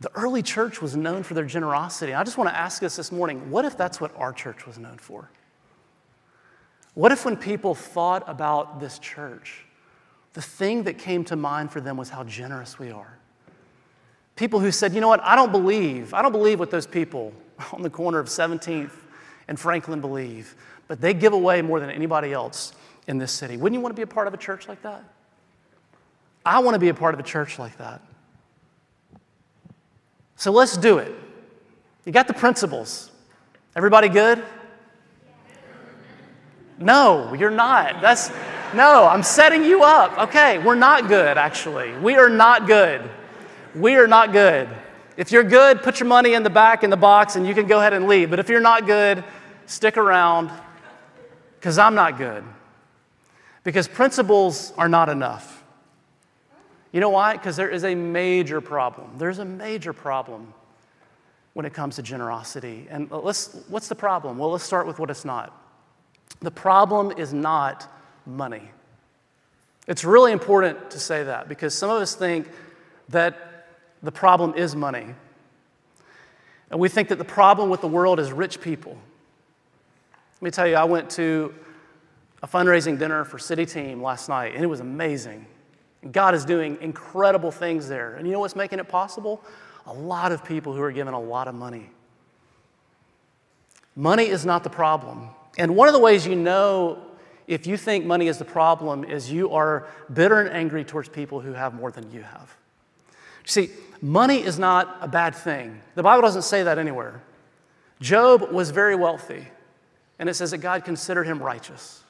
The 0.00 0.10
early 0.14 0.42
church 0.42 0.82
was 0.82 0.96
known 0.96 1.22
for 1.22 1.34
their 1.34 1.44
generosity. 1.44 2.14
I 2.14 2.24
just 2.24 2.36
want 2.36 2.50
to 2.50 2.56
ask 2.56 2.82
us 2.82 2.96
this 2.96 3.10
morning 3.10 3.50
what 3.50 3.64
if 3.64 3.76
that's 3.76 4.00
what 4.00 4.14
our 4.16 4.32
church 4.32 4.66
was 4.66 4.78
known 4.78 4.98
for? 4.98 5.30
What 6.94 7.10
if, 7.10 7.24
when 7.24 7.36
people 7.36 7.74
thought 7.74 8.22
about 8.28 8.80
this 8.80 8.98
church, 8.98 9.64
the 10.34 10.42
thing 10.42 10.84
that 10.84 10.98
came 10.98 11.24
to 11.24 11.36
mind 11.36 11.72
for 11.72 11.80
them 11.80 11.96
was 11.96 12.08
how 12.08 12.24
generous 12.24 12.78
we 12.78 12.90
are? 12.90 13.18
People 14.36 14.60
who 14.60 14.70
said, 14.70 14.94
you 14.94 15.00
know 15.00 15.08
what, 15.08 15.22
I 15.22 15.36
don't 15.36 15.52
believe, 15.52 16.12
I 16.12 16.22
don't 16.22 16.32
believe 16.32 16.58
what 16.58 16.70
those 16.70 16.86
people 16.86 17.32
on 17.72 17.82
the 17.82 17.90
corner 17.90 18.18
of 18.18 18.26
17th 18.26 18.92
and 19.48 19.58
Franklin 19.58 20.00
believe, 20.00 20.54
but 20.88 21.00
they 21.00 21.14
give 21.14 21.32
away 21.32 21.62
more 21.62 21.80
than 21.80 21.90
anybody 21.90 22.32
else 22.32 22.72
in 23.06 23.18
this 23.18 23.32
city. 23.32 23.56
Wouldn't 23.56 23.74
you 23.74 23.80
want 23.80 23.94
to 23.94 23.98
be 23.98 24.02
a 24.02 24.06
part 24.06 24.26
of 24.26 24.34
a 24.34 24.38
church 24.38 24.68
like 24.68 24.82
that? 24.82 25.04
I 26.44 26.58
want 26.58 26.74
to 26.74 26.78
be 26.78 26.88
a 26.88 26.94
part 26.94 27.14
of 27.14 27.20
a 27.20 27.22
church 27.22 27.58
like 27.58 27.76
that. 27.78 28.02
So 30.36 30.50
let's 30.50 30.76
do 30.76 30.98
it. 30.98 31.14
You 32.04 32.12
got 32.12 32.28
the 32.28 32.34
principles. 32.34 33.10
Everybody 33.76 34.08
good? 34.08 34.44
No, 36.78 37.32
you're 37.34 37.50
not. 37.50 38.00
That's 38.00 38.30
no, 38.74 39.06
I'm 39.06 39.22
setting 39.22 39.62
you 39.64 39.84
up. 39.84 40.28
Okay, 40.28 40.58
we're 40.58 40.74
not 40.74 41.08
good 41.08 41.38
actually. 41.38 41.96
We 41.98 42.16
are 42.16 42.28
not 42.28 42.66
good. 42.66 43.08
We 43.74 43.96
are 43.96 44.06
not 44.06 44.32
good. 44.32 44.68
If 45.16 45.30
you're 45.30 45.44
good, 45.44 45.82
put 45.82 46.00
your 46.00 46.08
money 46.08 46.34
in 46.34 46.42
the 46.42 46.50
back 46.50 46.82
in 46.82 46.90
the 46.90 46.96
box 46.96 47.36
and 47.36 47.46
you 47.46 47.54
can 47.54 47.66
go 47.66 47.78
ahead 47.78 47.92
and 47.92 48.08
leave. 48.08 48.30
But 48.30 48.38
if 48.40 48.48
you're 48.48 48.60
not 48.60 48.86
good, 48.86 49.22
stick 49.66 49.96
around 49.96 50.50
because 51.58 51.78
I'm 51.78 51.94
not 51.94 52.18
good. 52.18 52.44
Because 53.62 53.88
principles 53.88 54.72
are 54.76 54.88
not 54.88 55.08
enough. 55.08 55.64
You 56.92 57.00
know 57.00 57.10
why? 57.10 57.32
Because 57.32 57.56
there 57.56 57.70
is 57.70 57.84
a 57.84 57.94
major 57.94 58.60
problem. 58.60 59.12
There's 59.16 59.38
a 59.38 59.44
major 59.44 59.92
problem 59.92 60.52
when 61.54 61.64
it 61.64 61.72
comes 61.72 61.96
to 61.96 62.02
generosity. 62.02 62.86
And 62.90 63.10
let's, 63.10 63.54
what's 63.68 63.88
the 63.88 63.94
problem? 63.94 64.38
Well, 64.38 64.50
let's 64.50 64.64
start 64.64 64.86
with 64.86 64.98
what 64.98 65.10
it's 65.10 65.24
not. 65.24 65.58
The 66.40 66.50
problem 66.50 67.12
is 67.16 67.32
not 67.32 67.90
money. 68.26 68.70
It's 69.86 70.04
really 70.04 70.32
important 70.32 70.90
to 70.90 70.98
say 70.98 71.24
that 71.24 71.48
because 71.48 71.74
some 71.74 71.90
of 71.90 72.00
us 72.00 72.14
think 72.14 72.48
that 73.08 73.53
the 74.04 74.12
problem 74.12 74.54
is 74.54 74.76
money. 74.76 75.14
And 76.70 76.78
we 76.78 76.88
think 76.88 77.08
that 77.08 77.18
the 77.18 77.24
problem 77.24 77.70
with 77.70 77.80
the 77.80 77.88
world 77.88 78.20
is 78.20 78.32
rich 78.32 78.60
people. 78.60 78.98
Let 80.34 80.42
me 80.42 80.50
tell 80.50 80.66
you, 80.66 80.76
I 80.76 80.84
went 80.84 81.10
to 81.10 81.54
a 82.42 82.46
fundraising 82.46 82.98
dinner 82.98 83.24
for 83.24 83.38
City 83.38 83.64
Team 83.64 84.02
last 84.02 84.28
night, 84.28 84.54
and 84.54 84.62
it 84.62 84.66
was 84.66 84.80
amazing. 84.80 85.46
God 86.12 86.34
is 86.34 86.44
doing 86.44 86.76
incredible 86.82 87.50
things 87.50 87.88
there. 87.88 88.16
And 88.16 88.26
you 88.26 88.34
know 88.34 88.40
what's 88.40 88.56
making 88.56 88.78
it 88.78 88.88
possible? 88.88 89.42
A 89.86 89.92
lot 89.92 90.32
of 90.32 90.44
people 90.44 90.74
who 90.74 90.82
are 90.82 90.92
given 90.92 91.14
a 91.14 91.20
lot 91.20 91.48
of 91.48 91.54
money. 91.54 91.90
Money 93.96 94.26
is 94.26 94.44
not 94.44 94.64
the 94.64 94.70
problem. 94.70 95.30
And 95.56 95.76
one 95.76 95.88
of 95.88 95.94
the 95.94 96.00
ways 96.00 96.26
you 96.26 96.34
know 96.34 96.98
if 97.46 97.66
you 97.66 97.76
think 97.76 98.04
money 98.04 98.28
is 98.28 98.38
the 98.38 98.44
problem 98.44 99.04
is 99.04 99.30
you 99.30 99.50
are 99.50 99.86
bitter 100.12 100.40
and 100.40 100.54
angry 100.54 100.84
towards 100.84 101.08
people 101.08 101.40
who 101.40 101.52
have 101.52 101.74
more 101.74 101.90
than 101.90 102.10
you 102.10 102.22
have. 102.22 102.56
See, 103.44 103.70
money 104.00 104.42
is 104.42 104.58
not 104.58 104.98
a 105.00 105.08
bad 105.08 105.34
thing. 105.34 105.80
The 105.94 106.02
Bible 106.02 106.22
doesn't 106.22 106.42
say 106.42 106.62
that 106.62 106.78
anywhere. 106.78 107.22
Job 108.00 108.50
was 108.50 108.70
very 108.70 108.96
wealthy, 108.96 109.46
and 110.18 110.28
it 110.28 110.34
says 110.34 110.50
that 110.50 110.58
God 110.58 110.84
considered 110.84 111.24
him 111.24 111.42
righteous. 111.42 112.02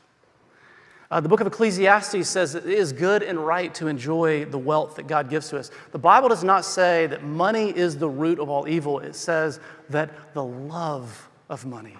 Uh, 1.10 1.20
the 1.20 1.28
book 1.28 1.40
of 1.40 1.46
Ecclesiastes 1.46 2.26
says 2.26 2.54
it 2.54 2.66
is 2.66 2.92
good 2.92 3.22
and 3.22 3.38
right 3.38 3.72
to 3.74 3.86
enjoy 3.86 4.44
the 4.46 4.58
wealth 4.58 4.96
that 4.96 5.06
God 5.06 5.28
gives 5.30 5.48
to 5.50 5.58
us. 5.58 5.70
The 5.92 5.98
Bible 5.98 6.28
does 6.28 6.42
not 6.42 6.64
say 6.64 7.06
that 7.06 7.22
money 7.22 7.70
is 7.70 7.98
the 7.98 8.08
root 8.08 8.40
of 8.40 8.48
all 8.48 8.66
evil, 8.66 8.98
it 8.98 9.14
says 9.14 9.60
that 9.90 10.34
the 10.34 10.42
love 10.42 11.28
of 11.48 11.66
money 11.66 11.96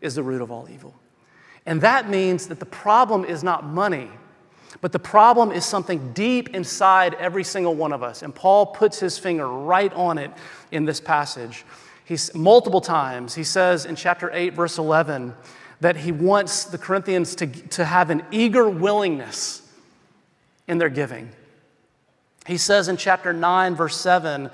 is 0.00 0.14
the 0.14 0.22
root 0.22 0.42
of 0.42 0.50
all 0.50 0.68
evil. 0.68 0.94
And 1.64 1.80
that 1.82 2.10
means 2.10 2.48
that 2.48 2.58
the 2.58 2.66
problem 2.66 3.24
is 3.24 3.44
not 3.44 3.64
money, 3.64 4.10
but 4.80 4.92
the 4.92 4.98
problem 4.98 5.52
is 5.52 5.64
something 5.64 6.12
deep 6.12 6.54
inside 6.54 7.14
every 7.14 7.44
single 7.44 7.74
one 7.74 7.92
of 7.92 8.02
us. 8.02 8.22
And 8.22 8.34
Paul 8.34 8.66
puts 8.66 8.98
his 8.98 9.18
finger 9.18 9.46
right 9.46 9.92
on 9.92 10.16
it 10.16 10.30
in 10.70 10.84
this 10.84 11.00
passage. 11.00 11.64
He's 12.04 12.34
multiple 12.34 12.80
times, 12.80 13.34
he 13.34 13.44
says 13.44 13.84
in 13.84 13.94
chapter 13.94 14.30
8, 14.32 14.54
verse 14.54 14.78
11, 14.78 15.34
that 15.80 15.96
he 15.96 16.12
wants 16.12 16.64
the 16.64 16.78
Corinthians 16.78 17.34
to, 17.36 17.46
to 17.46 17.84
have 17.84 18.10
an 18.10 18.22
eager 18.30 18.68
willingness 18.68 19.62
in 20.66 20.78
their 20.78 20.88
giving. 20.88 21.30
He 22.46 22.56
says 22.56 22.88
in 22.88 22.96
chapter 22.96 23.32
9, 23.32 23.76
verse 23.76 23.96
7, 23.96 24.50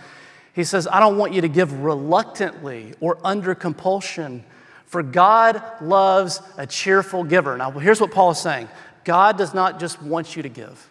he 0.55 0.65
says, 0.65 0.89
I 0.91 1.01
don't 1.01 1.19
want 1.19 1.35
you 1.35 1.41
to 1.43 1.49
give 1.49 1.83
reluctantly 1.83 2.95
or 3.01 3.19
under 3.25 3.55
compulsion, 3.55 4.45
for 4.87 5.03
God 5.03 5.62
loves 5.81 6.41
a 6.57 6.67
cheerful 6.67 7.25
giver. 7.25 7.57
Now, 7.57 7.71
here's 7.71 8.01
what 8.01 8.11
Paul 8.11 8.31
is 8.33 8.39
saying 8.39 8.69
God 9.07 9.38
does 9.38 9.55
not 9.55 9.79
just 9.79 10.03
want 10.03 10.35
you 10.35 10.42
to 10.42 10.49
give, 10.49 10.90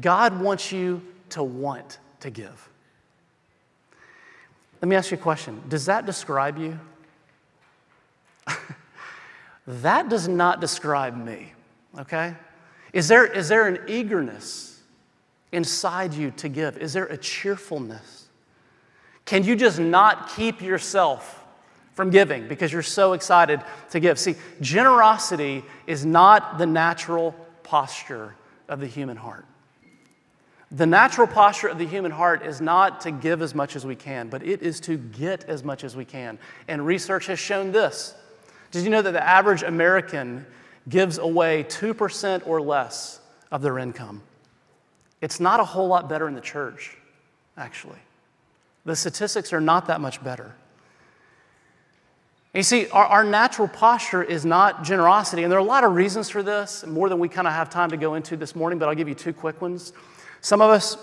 God 0.00 0.40
wants 0.40 0.70
you 0.72 1.02
to 1.30 1.42
want 1.42 1.98
to 2.20 2.30
give. 2.30 2.68
Let 4.80 4.88
me 4.88 4.94
ask 4.94 5.10
you 5.10 5.18
a 5.18 5.20
question 5.20 5.60
Does 5.68 5.84
that 5.86 6.06
describe 6.06 6.56
you? 6.56 6.78
That 9.66 10.08
does 10.08 10.28
not 10.28 10.60
describe 10.60 11.16
me, 11.16 11.52
okay? 11.98 12.36
Is 12.92 13.08
there, 13.08 13.26
is 13.26 13.48
there 13.48 13.66
an 13.66 13.80
eagerness 13.88 14.80
inside 15.50 16.14
you 16.14 16.30
to 16.36 16.48
give? 16.48 16.78
Is 16.78 16.92
there 16.92 17.06
a 17.06 17.16
cheerfulness? 17.16 18.28
Can 19.24 19.42
you 19.42 19.56
just 19.56 19.80
not 19.80 20.30
keep 20.36 20.62
yourself 20.62 21.44
from 21.96 22.10
giving 22.10 22.46
because 22.46 22.72
you're 22.72 22.82
so 22.82 23.14
excited 23.14 23.60
to 23.90 23.98
give? 23.98 24.18
See, 24.18 24.36
generosity 24.60 25.64
is 25.88 26.06
not 26.06 26.58
the 26.58 26.66
natural 26.66 27.34
posture 27.64 28.36
of 28.68 28.78
the 28.78 28.86
human 28.86 29.16
heart. 29.16 29.44
The 30.70 30.86
natural 30.86 31.26
posture 31.26 31.68
of 31.68 31.78
the 31.78 31.86
human 31.86 32.10
heart 32.10 32.44
is 32.44 32.60
not 32.60 33.00
to 33.02 33.10
give 33.10 33.40
as 33.40 33.54
much 33.54 33.76
as 33.76 33.86
we 33.86 33.96
can, 33.96 34.28
but 34.28 34.42
it 34.42 34.62
is 34.62 34.78
to 34.80 34.96
get 34.96 35.44
as 35.44 35.64
much 35.64 35.84
as 35.84 35.96
we 35.96 36.04
can. 36.04 36.38
And 36.68 36.84
research 36.84 37.26
has 37.26 37.38
shown 37.38 37.72
this 37.72 38.14
did 38.72 38.84
you 38.84 38.90
know 38.90 39.00
that 39.00 39.12
the 39.12 39.26
average 39.26 39.62
American 39.62 40.44
gives 40.88 41.18
away 41.18 41.64
2% 41.64 42.46
or 42.46 42.60
less 42.60 43.20
of 43.50 43.62
their 43.62 43.78
income? 43.78 44.22
It's 45.20 45.40
not 45.40 45.60
a 45.60 45.64
whole 45.64 45.88
lot 45.88 46.08
better 46.08 46.28
in 46.28 46.34
the 46.34 46.40
church, 46.40 46.96
actually. 47.56 47.98
The 48.84 48.94
statistics 48.94 49.52
are 49.52 49.60
not 49.60 49.86
that 49.86 50.00
much 50.00 50.22
better. 50.22 50.54
You 52.56 52.62
see, 52.62 52.88
our, 52.88 53.04
our 53.04 53.24
natural 53.24 53.68
posture 53.68 54.22
is 54.22 54.46
not 54.46 54.82
generosity. 54.82 55.42
And 55.42 55.52
there 55.52 55.58
are 55.58 55.62
a 55.62 55.64
lot 55.64 55.84
of 55.84 55.94
reasons 55.94 56.30
for 56.30 56.42
this, 56.42 56.86
more 56.86 57.10
than 57.10 57.18
we 57.18 57.28
kind 57.28 57.46
of 57.46 57.52
have 57.52 57.68
time 57.68 57.90
to 57.90 57.98
go 57.98 58.14
into 58.14 58.34
this 58.34 58.56
morning, 58.56 58.78
but 58.78 58.88
I'll 58.88 58.94
give 58.94 59.08
you 59.08 59.14
two 59.14 59.34
quick 59.34 59.60
ones. 59.60 59.92
Some 60.40 60.62
of 60.62 60.70
us, 60.70 60.96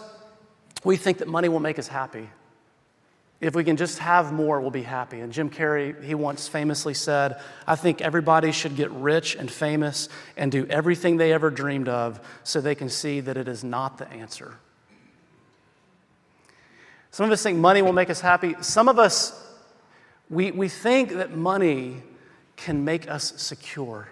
we 0.84 0.98
think 0.98 1.20
that 1.20 1.28
money 1.28 1.50
will 1.50 1.60
make 1.60 1.78
us 1.78 1.88
happy. 1.88 2.28
If 3.40 3.54
we 3.54 3.64
can 3.64 3.78
just 3.78 4.00
have 4.00 4.34
more, 4.34 4.62
we'll 4.62 4.72
be 4.72 4.82
happy. 4.82 5.20
And 5.20 5.32
Jim 5.32 5.52
Carrey, 5.52 6.02
he 6.04 6.16
once 6.16 6.48
famously 6.48 6.96
said, 6.96 7.40
I 7.68 7.76
think 7.76 8.02
everybody 8.02 8.52
should 8.52 8.76
get 8.76 8.90
rich 8.90 9.36
and 9.36 9.52
famous 9.52 10.10
and 10.36 10.52
do 10.52 10.66
everything 10.68 11.18
they 11.18 11.34
ever 11.34 11.52
dreamed 11.52 11.88
of 11.88 12.20
so 12.44 12.62
they 12.62 12.74
can 12.74 12.90
see 12.90 13.20
that 13.20 13.38
it 13.38 13.48
is 13.48 13.64
not 13.64 14.00
the 14.00 14.10
answer. 14.12 14.56
Some 17.12 17.28
of 17.28 17.32
us 17.32 17.44
think 17.44 17.60
money 17.60 17.84
will 17.84 17.94
make 17.94 18.10
us 18.10 18.22
happy. 18.22 18.56
Some 18.62 18.90
of 18.90 18.98
us, 18.98 19.40
we, 20.34 20.52
we 20.52 20.68
think 20.68 21.14
that 21.14 21.36
money 21.36 22.02
can 22.56 22.84
make 22.84 23.10
us 23.10 23.34
secure 23.38 24.08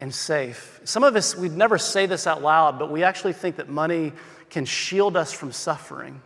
and 0.00 0.14
safe. 0.14 0.80
Some 0.84 1.04
of 1.04 1.16
us, 1.16 1.34
we'd 1.34 1.52
never 1.52 1.78
say 1.78 2.06
this 2.06 2.26
out 2.26 2.42
loud, 2.42 2.78
but 2.78 2.90
we 2.90 3.02
actually 3.02 3.32
think 3.32 3.56
that 3.56 3.68
money 3.68 4.12
can 4.50 4.64
shield 4.64 5.16
us 5.16 5.32
from 5.32 5.52
suffering. 5.52 6.20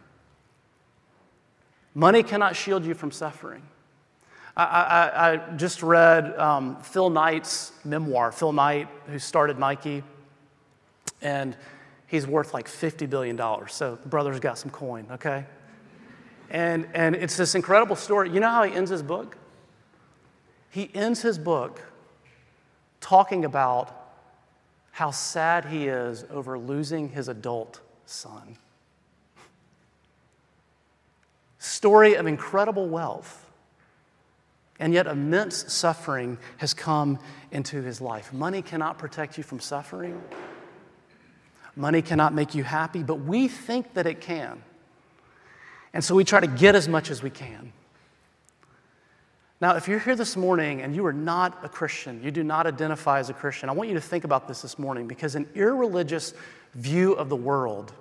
Money 1.94 2.22
cannot 2.22 2.56
shield 2.56 2.84
you 2.84 2.94
from 2.94 3.10
suffering. 3.10 3.62
I, 4.56 4.64
I, 4.64 5.32
I 5.32 5.36
just 5.56 5.82
read 5.82 6.36
um, 6.38 6.76
Phil 6.82 7.10
Knight's 7.10 7.72
memoir. 7.84 8.32
Phil 8.32 8.52
Knight, 8.52 8.88
who 9.06 9.18
started 9.18 9.58
Nike, 9.58 10.02
and 11.22 11.56
he's 12.08 12.26
worth 12.26 12.52
like 12.52 12.66
$50 12.68 13.08
billion. 13.08 13.38
So 13.68 13.94
the 13.94 14.08
brother's 14.08 14.40
got 14.40 14.58
some 14.58 14.70
coin, 14.70 15.06
okay? 15.12 15.46
And, 16.50 16.88
and 16.94 17.14
it's 17.14 17.36
this 17.36 17.54
incredible 17.54 17.96
story. 17.96 18.30
You 18.30 18.40
know 18.40 18.50
how 18.50 18.64
he 18.64 18.72
ends 18.72 18.90
his 18.90 19.02
book? 19.02 19.36
He 20.70 20.90
ends 20.94 21.22
his 21.22 21.38
book 21.38 21.80
talking 23.00 23.44
about 23.44 23.96
how 24.90 25.10
sad 25.10 25.64
he 25.66 25.86
is 25.86 26.24
over 26.30 26.58
losing 26.58 27.08
his 27.08 27.28
adult 27.28 27.80
son 28.04 28.58
story 31.60 32.14
of 32.14 32.26
incredible 32.26 32.88
wealth. 32.88 33.46
And 34.80 34.94
yet, 34.94 35.06
immense 35.06 35.72
suffering 35.72 36.38
has 36.56 36.72
come 36.74 37.18
into 37.52 37.82
his 37.82 38.00
life. 38.00 38.32
Money 38.32 38.62
cannot 38.62 38.98
protect 38.98 39.36
you 39.36 39.44
from 39.44 39.60
suffering. 39.60 40.20
Money 41.76 42.00
cannot 42.00 42.34
make 42.34 42.54
you 42.54 42.64
happy, 42.64 43.02
but 43.02 43.16
we 43.16 43.46
think 43.46 43.92
that 43.94 44.06
it 44.06 44.22
can. 44.22 44.62
And 45.92 46.04
so 46.04 46.14
we 46.14 46.24
try 46.24 46.40
to 46.40 46.46
get 46.46 46.74
as 46.74 46.88
much 46.88 47.10
as 47.10 47.22
we 47.22 47.30
can. 47.30 47.72
Now, 49.60 49.76
if 49.76 49.88
you're 49.88 49.98
here 49.98 50.16
this 50.16 50.36
morning 50.36 50.80
and 50.80 50.94
you 50.94 51.04
are 51.04 51.12
not 51.12 51.64
a 51.64 51.68
Christian, 51.68 52.22
you 52.22 52.30
do 52.30 52.42
not 52.42 52.66
identify 52.66 53.18
as 53.18 53.28
a 53.28 53.34
Christian, 53.34 53.68
I 53.68 53.72
want 53.72 53.88
you 53.88 53.94
to 53.94 54.00
think 54.00 54.24
about 54.24 54.48
this 54.48 54.62
this 54.62 54.78
morning 54.78 55.06
because 55.06 55.34
an 55.34 55.46
irreligious 55.54 56.32
view 56.74 57.12
of 57.12 57.28
the 57.28 57.36
world 57.36 57.92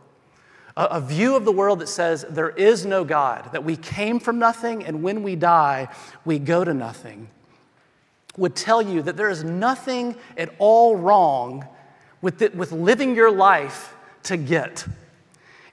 a, 0.80 1.02
view 1.02 1.36
of 1.36 1.45
the 1.45 1.52
world 1.52 1.80
that 1.80 1.89
says 1.89 2.25
there 2.30 2.49
is 2.49 2.86
no 2.86 3.04
God, 3.04 3.52
that 3.52 3.63
we 3.63 3.75
came 3.75 4.19
from 4.19 4.39
nothing, 4.39 4.86
and 4.86 5.04
when 5.04 5.23
we 5.23 5.36
die, 5.36 5.89
we 6.23 6.39
go 6.39 6.63
to 6.63 6.73
nothing, 6.73 7.28
would 8.38 8.56
tell 8.56 8.82
you 8.82 9.02
that 9.02 9.17
there 9.17 9.30
is 9.30 9.43
nothing 9.43 10.15
at 10.38 10.54
all 10.58 10.95
wrong 10.95 11.67
with, 12.21 12.41
it, 12.41 12.56
with 12.56 12.71
living 12.71 13.15
your 13.15 13.32
life 13.32 13.93
to 14.23 14.38
get. 14.38 14.86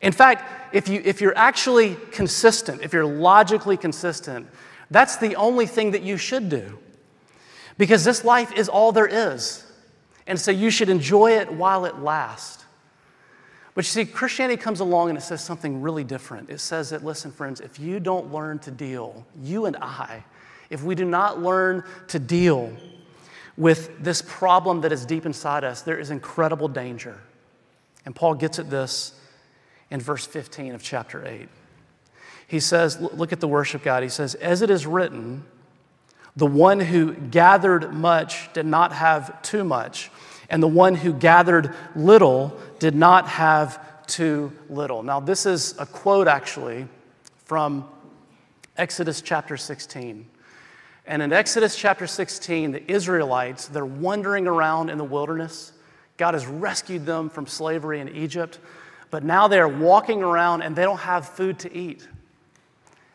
In 0.07 0.13
fact, 0.13 0.73
if, 0.73 0.89
you, 0.89 1.03
if 1.05 1.21
you're 1.21 1.37
actually 1.37 1.97
consistent, 2.13 2.81
if 2.81 2.93
you're 2.93 3.05
logically 3.05 3.77
consistent, 3.77 4.47
that's 4.89 5.17
the 5.17 5.35
only 5.35 5.67
thing 5.67 5.91
that 5.91 6.03
you 6.03 6.17
should 6.17 6.49
do. 6.49 6.79
Because 7.77 8.05
this 8.05 8.25
life 8.25 8.53
is 8.53 8.69
all 8.69 8.93
there 8.93 9.09
is. 9.09 9.65
And 10.29 10.39
so 10.39 10.53
you 10.53 10.71
should 10.71 10.91
enjoy 10.91 11.33
it 11.33 11.53
while 11.53 11.87
it 11.87 11.99
lasts. 11.99 12.65
But 13.75 13.85
you 13.85 13.89
see, 13.89 14.05
Christianity 14.05 14.63
comes 14.63 14.79
along 14.79 15.09
and 15.09 15.19
it 15.19 15.23
says 15.23 15.43
something 15.43 15.83
really 15.83 16.05
different. 16.05 16.51
It 16.51 16.61
says 16.61 16.91
that, 16.91 17.05
listen, 17.05 17.33
friends, 17.33 17.61
if 17.61 17.81
you 17.81 17.99
don't 17.99 18.33
learn 18.33 18.61
to 18.61 18.71
deal, 18.71 19.27
you 19.43 19.67
and 19.67 19.77
I, 19.79 20.23
if 20.71 20.85
we 20.85 20.95
do 20.95 21.05
not 21.05 21.43
learn 21.43 21.83
to 22.07 22.21
deal 22.21 22.73
with 23.57 24.05
this 24.05 24.23
problem 24.23 24.83
that 24.83 24.93
is 24.93 25.05
deep 25.05 25.27
inside 25.27 25.65
us, 25.65 25.83
there 25.83 25.99
is 25.99 26.11
incredible 26.11 26.69
danger. 26.69 27.19
And 28.05 28.15
Paul 28.15 28.35
gets 28.35 28.61
at 28.61 28.71
this 28.71 29.16
in 29.91 30.01
verse 30.01 30.27
15 30.27 30.75
of 30.75 30.83
chapter 30.83 31.27
8. 31.27 31.49
He 32.49 32.61
says, 32.61 33.01
look 33.01 33.33
at 33.33 33.41
the 33.41 33.49
worship 33.49 33.83
guide. 33.83 34.03
He 34.03 34.09
says, 34.09 34.35
As 34.37 34.63
it 34.63 34.71
is 34.71 34.87
written, 34.87 35.45
the 36.37 36.47
one 36.47 36.81
who 36.81 37.15
gathered 37.15 37.93
much 37.93 38.53
did 38.53 38.67
not 38.67 38.93
have 38.93 39.43
too 39.43 39.65
much 39.65 40.11
and 40.49 40.63
the 40.63 40.69
one 40.69 40.95
who 40.95 41.13
gathered 41.13 41.75
little 41.95 42.57
did 42.79 42.95
not 42.95 43.29
have 43.29 44.07
too 44.07 44.53
little. 44.69 45.03
Now, 45.03 45.21
this 45.21 45.47
is 45.47 45.75
a 45.79 45.87
quote 45.87 46.29
actually 46.29 46.87
from 47.45 47.89
Exodus 48.77 49.21
chapter 49.21 49.57
16. 49.57 50.27
And 51.07 51.23
in 51.23 51.33
Exodus 51.33 51.77
chapter 51.77 52.07
16, 52.07 52.73
the 52.73 52.93
Israelites, 52.93 53.69
they're 53.69 53.87
wandering 53.87 54.47
around 54.47 54.91
in 54.91 54.99
the 54.99 55.05
wilderness. 55.05 55.73
God 56.17 56.35
has 56.35 56.47
rescued 56.47 57.07
them 57.07 57.31
from 57.31 57.47
slavery 57.47 58.01
in 58.01 58.09
Egypt, 58.09 58.59
but 59.11 59.25
now 59.25 59.49
they're 59.49 59.69
walking 59.69 60.23
around 60.23 60.63
and 60.63 60.75
they 60.75 60.83
don't 60.83 60.99
have 60.99 61.29
food 61.29 61.59
to 61.61 61.75
eat. 61.75 62.07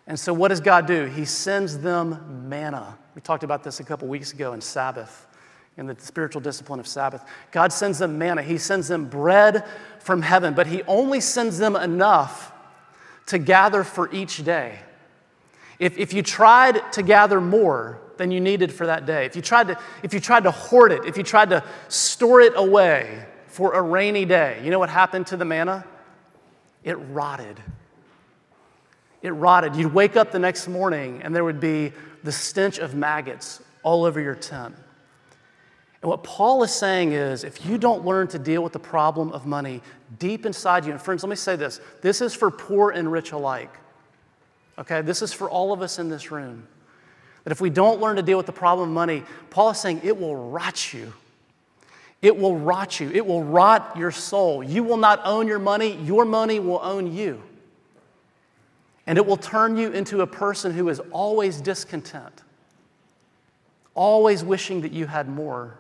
And 0.08 0.19
so, 0.19 0.34
what 0.34 0.49
does 0.49 0.60
God 0.60 0.88
do? 0.88 1.06
He 1.06 1.25
sends 1.25 1.77
them 1.77 2.49
manna. 2.49 2.97
We 3.15 3.21
talked 3.21 3.43
about 3.43 3.63
this 3.63 3.80
a 3.80 3.84
couple 3.84 4.08
weeks 4.08 4.34
ago 4.34 4.54
in 4.54 4.62
Sabbath 4.62 5.27
in 5.77 5.88
the 5.88 5.95
spiritual 5.99 6.41
discipline 6.41 6.80
of 6.80 6.88
Sabbath. 6.88 7.23
God 7.51 7.71
sends 7.71 7.99
them 7.99 8.17
manna, 8.17 8.41
He 8.41 8.58
sends 8.58 8.88
them 8.88 9.06
bread 9.06 9.65
from 9.99 10.21
heaven, 10.21 10.54
but 10.54 10.67
He 10.67 10.84
only 10.84 11.19
sends 11.19 11.58
them 11.58 11.75
enough 11.75 12.51
to 13.27 13.38
gather 13.38 13.84
for 13.84 14.12
each 14.13 14.43
day. 14.43 14.80
If, 15.80 15.97
if 15.97 16.13
you 16.13 16.21
tried 16.21 16.91
to 16.93 17.01
gather 17.01 17.41
more 17.41 17.99
than 18.17 18.30
you 18.30 18.39
needed 18.39 18.71
for 18.71 18.86
that 18.86 19.06
day, 19.06 19.25
if 19.25 19.36
you, 19.36 19.41
tried 19.41 19.67
to, 19.69 19.80
if 20.04 20.13
you 20.13 20.19
tried 20.19 20.43
to 20.43 20.51
hoard 20.51 20.91
it, 20.91 21.06
if 21.06 21.17
you 21.17 21.23
tried 21.23 21.49
to 21.49 21.63
store 21.88 22.41
it 22.41 22.54
away 22.56 23.25
for 23.51 23.73
a 23.73 23.81
rainy 23.81 24.25
day, 24.25 24.61
you 24.63 24.71
know 24.71 24.79
what 24.79 24.89
happened 24.89 25.27
to 25.27 25.37
the 25.37 25.45
manna? 25.45 25.85
It 26.83 26.93
rotted. 26.93 27.61
It 29.21 29.31
rotted. 29.31 29.75
You'd 29.75 29.93
wake 29.93 30.15
up 30.15 30.31
the 30.31 30.39
next 30.39 30.67
morning 30.67 31.21
and 31.21 31.35
there 31.35 31.43
would 31.43 31.59
be 31.59 31.91
the 32.23 32.31
stench 32.31 32.79
of 32.79 32.95
maggots 32.95 33.61
all 33.83 34.05
over 34.05 34.19
your 34.19 34.35
tent. 34.35 34.75
And 36.01 36.09
what 36.09 36.23
Paul 36.23 36.63
is 36.63 36.71
saying 36.73 37.11
is 37.11 37.43
if 37.43 37.65
you 37.65 37.77
don't 37.77 38.05
learn 38.05 38.27
to 38.29 38.39
deal 38.39 38.63
with 38.63 38.73
the 38.73 38.79
problem 38.79 39.31
of 39.33 39.45
money 39.45 39.81
deep 40.17 40.45
inside 40.45 40.85
you, 40.85 40.91
and 40.91 41.01
friends, 41.01 41.21
let 41.21 41.29
me 41.29 41.35
say 41.35 41.55
this 41.55 41.79
this 42.01 42.21
is 42.21 42.33
for 42.33 42.49
poor 42.49 42.91
and 42.91 43.11
rich 43.11 43.33
alike. 43.33 43.73
Okay, 44.79 45.01
this 45.01 45.21
is 45.21 45.31
for 45.33 45.49
all 45.49 45.73
of 45.73 45.81
us 45.81 45.99
in 45.99 46.09
this 46.09 46.31
room. 46.31 46.67
That 47.43 47.51
if 47.51 47.61
we 47.61 47.69
don't 47.69 47.99
learn 47.99 48.15
to 48.15 48.23
deal 48.23 48.37
with 48.37 48.45
the 48.45 48.51
problem 48.51 48.89
of 48.89 48.93
money, 48.93 49.23
Paul 49.49 49.71
is 49.71 49.79
saying 49.79 50.01
it 50.03 50.19
will 50.19 50.35
rot 50.35 50.93
you. 50.93 51.13
It 52.21 52.38
will 52.38 52.55
rot 52.55 52.99
you. 52.99 53.10
It 53.10 53.25
will 53.25 53.43
rot 53.43 53.95
your 53.97 54.12
soul. 54.12 54.63
You 54.63 54.84
will 54.84 54.97
not 54.97 55.21
own 55.23 55.47
your 55.47 55.60
money, 55.60 55.95
your 56.03 56.23
money 56.25 56.60
will 56.60 56.79
own 56.84 57.13
you. 57.13 57.41
And 59.07 59.17
it 59.17 59.25
will 59.25 59.38
turn 59.38 59.77
you 59.77 59.91
into 59.91 60.21
a 60.21 60.27
person 60.27 60.73
who 60.73 60.88
is 60.89 60.99
always 61.12 61.60
discontent, 61.60 62.43
always 63.95 64.43
wishing 64.43 64.81
that 64.81 64.91
you 64.91 65.07
had 65.07 65.27
more. 65.27 65.77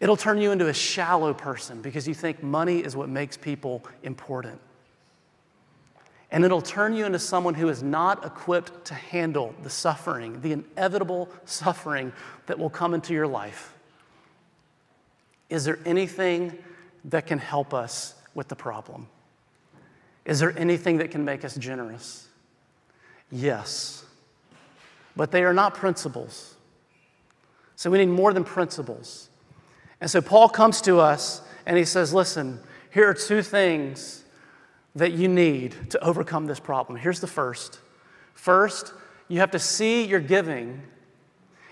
It'll 0.00 0.16
turn 0.16 0.40
you 0.40 0.50
into 0.50 0.68
a 0.68 0.74
shallow 0.74 1.34
person 1.34 1.82
because 1.82 2.08
you 2.08 2.14
think 2.14 2.42
money 2.42 2.78
is 2.78 2.96
what 2.96 3.08
makes 3.08 3.36
people 3.36 3.84
important. 4.02 4.60
And 6.30 6.44
it'll 6.44 6.62
turn 6.62 6.96
you 6.96 7.04
into 7.04 7.18
someone 7.18 7.54
who 7.54 7.68
is 7.68 7.82
not 7.82 8.24
equipped 8.24 8.86
to 8.86 8.94
handle 8.94 9.54
the 9.62 9.70
suffering, 9.70 10.40
the 10.40 10.52
inevitable 10.52 11.28
suffering 11.44 12.12
that 12.46 12.58
will 12.58 12.70
come 12.70 12.94
into 12.94 13.12
your 13.12 13.26
life. 13.26 13.73
Is 15.54 15.64
there 15.64 15.78
anything 15.86 16.58
that 17.04 17.28
can 17.28 17.38
help 17.38 17.72
us 17.72 18.16
with 18.34 18.48
the 18.48 18.56
problem? 18.56 19.06
Is 20.24 20.40
there 20.40 20.52
anything 20.58 20.98
that 20.98 21.12
can 21.12 21.24
make 21.24 21.44
us 21.44 21.54
generous? 21.54 22.26
Yes. 23.30 24.04
But 25.14 25.30
they 25.30 25.44
are 25.44 25.54
not 25.54 25.74
principles. 25.74 26.56
So 27.76 27.88
we 27.88 27.98
need 27.98 28.08
more 28.08 28.32
than 28.32 28.42
principles. 28.42 29.28
And 30.00 30.10
so 30.10 30.20
Paul 30.20 30.48
comes 30.48 30.80
to 30.80 30.98
us 30.98 31.40
and 31.66 31.76
he 31.76 31.84
says, 31.84 32.12
Listen, 32.12 32.58
here 32.90 33.08
are 33.08 33.14
two 33.14 33.40
things 33.40 34.24
that 34.96 35.12
you 35.12 35.28
need 35.28 35.88
to 35.90 36.02
overcome 36.02 36.46
this 36.46 36.58
problem. 36.58 36.98
Here's 36.98 37.20
the 37.20 37.28
first. 37.28 37.78
First, 38.32 38.92
you 39.28 39.38
have 39.38 39.52
to 39.52 39.60
see 39.60 40.04
your 40.04 40.18
giving 40.18 40.82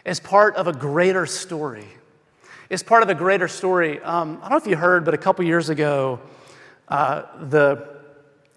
as 0.06 0.20
part 0.20 0.54
of 0.54 0.68
a 0.68 0.72
greater 0.72 1.26
story. 1.26 1.88
It's 2.72 2.82
part 2.82 3.02
of 3.02 3.10
a 3.10 3.14
greater 3.14 3.48
story. 3.48 4.00
Um, 4.00 4.38
I 4.38 4.48
don't 4.48 4.52
know 4.52 4.56
if 4.56 4.66
you 4.66 4.76
heard, 4.76 5.04
but 5.04 5.12
a 5.12 5.18
couple 5.18 5.44
years 5.44 5.68
ago, 5.68 6.20
uh, 6.88 7.24
the, 7.38 7.86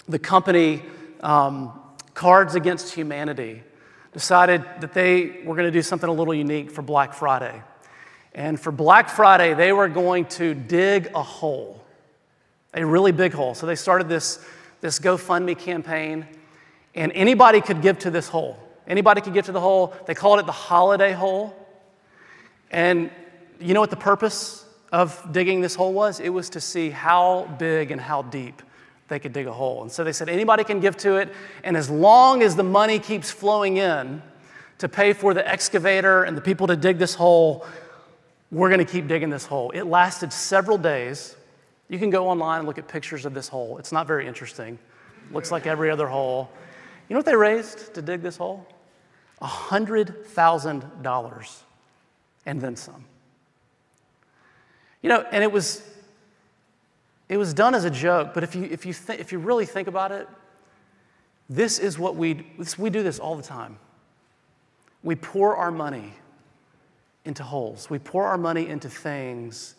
the 0.07 0.17
company 0.17 0.83
um, 1.19 1.77
Cards 2.13 2.55
Against 2.55 2.93
Humanity 2.93 3.61
decided 4.13 4.63
that 4.79 4.93
they 4.93 5.41
were 5.43 5.53
going 5.53 5.67
to 5.67 5.71
do 5.71 5.81
something 5.81 6.09
a 6.09 6.13
little 6.13 6.33
unique 6.33 6.71
for 6.71 6.81
Black 6.81 7.13
Friday. 7.13 7.61
And 8.33 8.57
for 8.57 8.71
Black 8.71 9.09
Friday, 9.09 9.53
they 9.53 9.73
were 9.73 9.89
going 9.89 10.27
to 10.27 10.53
dig 10.53 11.11
a 11.13 11.21
hole, 11.21 11.83
a 12.73 12.85
really 12.85 13.11
big 13.11 13.33
hole. 13.33 13.53
So 13.53 13.65
they 13.65 13.75
started 13.75 14.07
this, 14.07 14.39
this 14.79 14.97
GoFundMe 14.97 15.59
campaign, 15.59 16.25
and 16.95 17.11
anybody 17.11 17.59
could 17.59 17.81
give 17.81 17.99
to 17.99 18.11
this 18.11 18.29
hole. 18.29 18.57
Anybody 18.87 19.19
could 19.19 19.33
get 19.33 19.43
to 19.43 19.51
the 19.51 19.59
hole. 19.59 19.93
They 20.05 20.13
called 20.13 20.39
it 20.39 20.45
the 20.45 20.53
holiday 20.53 21.11
hole. 21.11 21.53
And 22.71 23.11
you 23.59 23.73
know 23.73 23.79
what 23.79 23.89
the 23.89 23.95
purpose 23.95 24.65
of 24.91 25.21
digging 25.31 25.61
this 25.61 25.75
hole 25.75 25.93
was? 25.93 26.19
It 26.19 26.29
was 26.29 26.49
to 26.51 26.61
see 26.61 26.89
how 26.89 27.45
big 27.59 27.91
and 27.91 27.99
how 27.99 28.23
deep 28.23 28.61
they 29.07 29.19
could 29.19 29.33
dig 29.33 29.47
a 29.47 29.53
hole. 29.53 29.81
And 29.81 29.91
so 29.91 30.03
they 30.03 30.13
said 30.13 30.29
anybody 30.29 30.63
can 30.63 30.79
give 30.79 30.97
to 30.97 31.17
it, 31.17 31.33
and 31.63 31.77
as 31.77 31.89
long 31.89 32.41
as 32.41 32.55
the 32.55 32.63
money 32.63 32.99
keeps 32.99 33.31
flowing 33.31 33.77
in 33.77 34.21
to 34.79 34.89
pay 34.89 35.13
for 35.13 35.33
the 35.33 35.47
excavator 35.47 36.23
and 36.23 36.35
the 36.35 36.41
people 36.41 36.67
to 36.67 36.75
dig 36.75 36.97
this 36.97 37.15
hole, 37.15 37.65
we're 38.51 38.69
going 38.69 38.85
to 38.85 38.91
keep 38.91 39.07
digging 39.07 39.29
this 39.29 39.45
hole. 39.45 39.71
It 39.71 39.83
lasted 39.83 40.33
several 40.33 40.77
days. 40.77 41.35
You 41.87 41.99
can 41.99 42.09
go 42.09 42.27
online 42.27 42.59
and 42.59 42.67
look 42.67 42.77
at 42.77 42.87
pictures 42.87 43.25
of 43.25 43.33
this 43.33 43.47
hole. 43.47 43.77
It's 43.77 43.91
not 43.91 44.07
very 44.07 44.27
interesting. 44.27 44.79
Looks 45.31 45.51
like 45.51 45.67
every 45.67 45.91
other 45.91 46.07
hole. 46.07 46.49
You 47.07 47.13
know 47.13 47.19
what 47.19 47.25
they 47.25 47.35
raised 47.35 47.93
to 47.95 48.01
dig 48.01 48.21
this 48.21 48.37
hole? 48.37 48.65
$100,000 49.41 51.61
and 52.45 52.61
then 52.61 52.75
some. 52.75 53.05
You 55.05 55.09
know, 55.09 55.23
and 55.31 55.43
it 55.43 55.51
was, 55.51 55.83
it 57.29 57.37
was 57.37 57.53
done 57.53 57.75
as 57.75 57.85
a 57.85 57.91
joke, 57.91 58.33
but 58.33 58.43
if 58.43 58.55
you, 58.55 58.63
if 58.63 58.87
you, 58.87 58.93
th- 58.93 59.19
if 59.19 59.31
you 59.31 59.37
really 59.37 59.67
think 59.67 59.87
about 59.87 60.11
it, 60.11 60.27
this 61.47 61.77
is 61.77 61.99
what 61.99 62.15
we, 62.15 62.43
this, 62.57 62.79
we 62.79 62.89
do 62.89 63.03
this 63.03 63.19
all 63.19 63.35
the 63.35 63.43
time. 63.43 63.77
We 65.03 65.13
pour 65.13 65.55
our 65.57 65.69
money 65.69 66.11
into 67.23 67.43
holes. 67.43 67.87
We 67.87 67.99
pour 67.99 68.25
our 68.25 68.37
money 68.39 68.67
into 68.67 68.89
things 68.89 69.75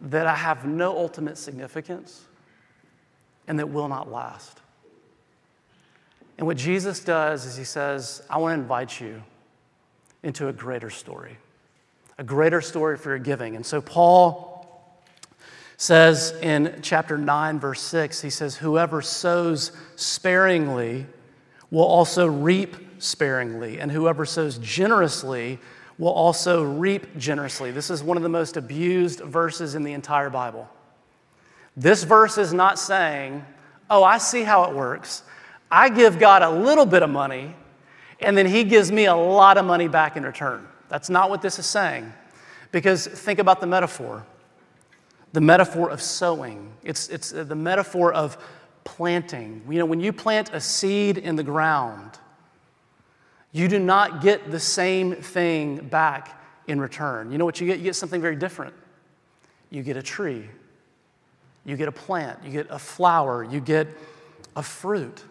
that 0.00 0.34
have 0.34 0.64
no 0.64 0.96
ultimate 0.96 1.36
significance 1.36 2.24
and 3.48 3.58
that 3.58 3.68
will 3.68 3.88
not 3.88 4.10
last. 4.10 4.62
And 6.38 6.46
what 6.46 6.56
Jesus 6.56 7.00
does 7.00 7.44
is 7.44 7.54
he 7.54 7.64
says, 7.64 8.22
I 8.30 8.38
want 8.38 8.56
to 8.56 8.62
invite 8.62 8.98
you 8.98 9.22
into 10.22 10.48
a 10.48 10.54
greater 10.54 10.88
story, 10.88 11.36
a 12.18 12.24
greater 12.24 12.60
story 12.60 12.96
for 12.96 13.10
your 13.10 13.18
giving. 13.18 13.56
And 13.56 13.64
so 13.64 13.80
Paul 13.80 14.48
says 15.76 16.34
in 16.42 16.80
chapter 16.82 17.16
9, 17.16 17.60
verse 17.60 17.80
6, 17.80 18.20
he 18.20 18.30
says, 18.30 18.56
Whoever 18.56 19.00
sows 19.00 19.72
sparingly 19.94 21.06
will 21.70 21.84
also 21.84 22.26
reap 22.26 22.76
sparingly, 22.98 23.78
and 23.78 23.92
whoever 23.92 24.24
sows 24.24 24.58
generously 24.58 25.58
will 25.98 26.12
also 26.12 26.64
reap 26.64 27.16
generously. 27.16 27.70
This 27.70 27.90
is 27.90 28.02
one 28.02 28.16
of 28.16 28.22
the 28.22 28.28
most 28.28 28.56
abused 28.56 29.20
verses 29.20 29.76
in 29.76 29.84
the 29.84 29.92
entire 29.92 30.30
Bible. 30.30 30.68
This 31.76 32.02
verse 32.02 32.38
is 32.38 32.52
not 32.52 32.78
saying, 32.78 33.44
Oh, 33.90 34.04
I 34.04 34.18
see 34.18 34.42
how 34.42 34.64
it 34.64 34.74
works. 34.74 35.22
I 35.70 35.88
give 35.88 36.18
God 36.18 36.42
a 36.42 36.50
little 36.50 36.84
bit 36.84 37.02
of 37.02 37.10
money, 37.10 37.54
and 38.20 38.36
then 38.36 38.46
He 38.46 38.64
gives 38.64 38.90
me 38.90 39.06
a 39.06 39.14
lot 39.14 39.58
of 39.58 39.64
money 39.64 39.86
back 39.86 40.16
in 40.16 40.24
return. 40.24 40.66
That's 40.88 41.10
not 41.10 41.30
what 41.30 41.42
this 41.42 41.58
is 41.58 41.66
saying. 41.66 42.12
Because 42.72 43.06
think 43.06 43.38
about 43.38 43.60
the 43.60 43.66
metaphor 43.66 44.26
the 45.32 45.40
metaphor 45.40 45.90
of 45.90 46.00
sowing, 46.00 46.72
it's, 46.82 47.08
it's 47.08 47.32
uh, 47.32 47.44
the 47.44 47.54
metaphor 47.54 48.12
of 48.12 48.38
planting. 48.84 49.62
You 49.68 49.78
know, 49.78 49.86
when 49.86 50.00
you 50.00 50.12
plant 50.12 50.50
a 50.52 50.60
seed 50.60 51.18
in 51.18 51.36
the 51.36 51.42
ground, 51.42 52.18
you 53.52 53.68
do 53.68 53.78
not 53.78 54.22
get 54.22 54.50
the 54.50 54.60
same 54.60 55.14
thing 55.14 55.86
back 55.88 56.40
in 56.66 56.80
return. 56.80 57.30
You 57.30 57.38
know 57.38 57.44
what 57.44 57.60
you 57.60 57.66
get? 57.66 57.78
You 57.78 57.84
get 57.84 57.96
something 57.96 58.20
very 58.20 58.36
different. 58.36 58.74
You 59.70 59.82
get 59.82 59.98
a 59.98 60.02
tree, 60.02 60.48
you 61.66 61.76
get 61.76 61.88
a 61.88 61.92
plant, 61.92 62.38
you 62.42 62.50
get 62.50 62.66
a 62.70 62.78
flower, 62.78 63.44
you 63.44 63.60
get 63.60 63.86
a 64.56 64.62
fruit. 64.62 65.22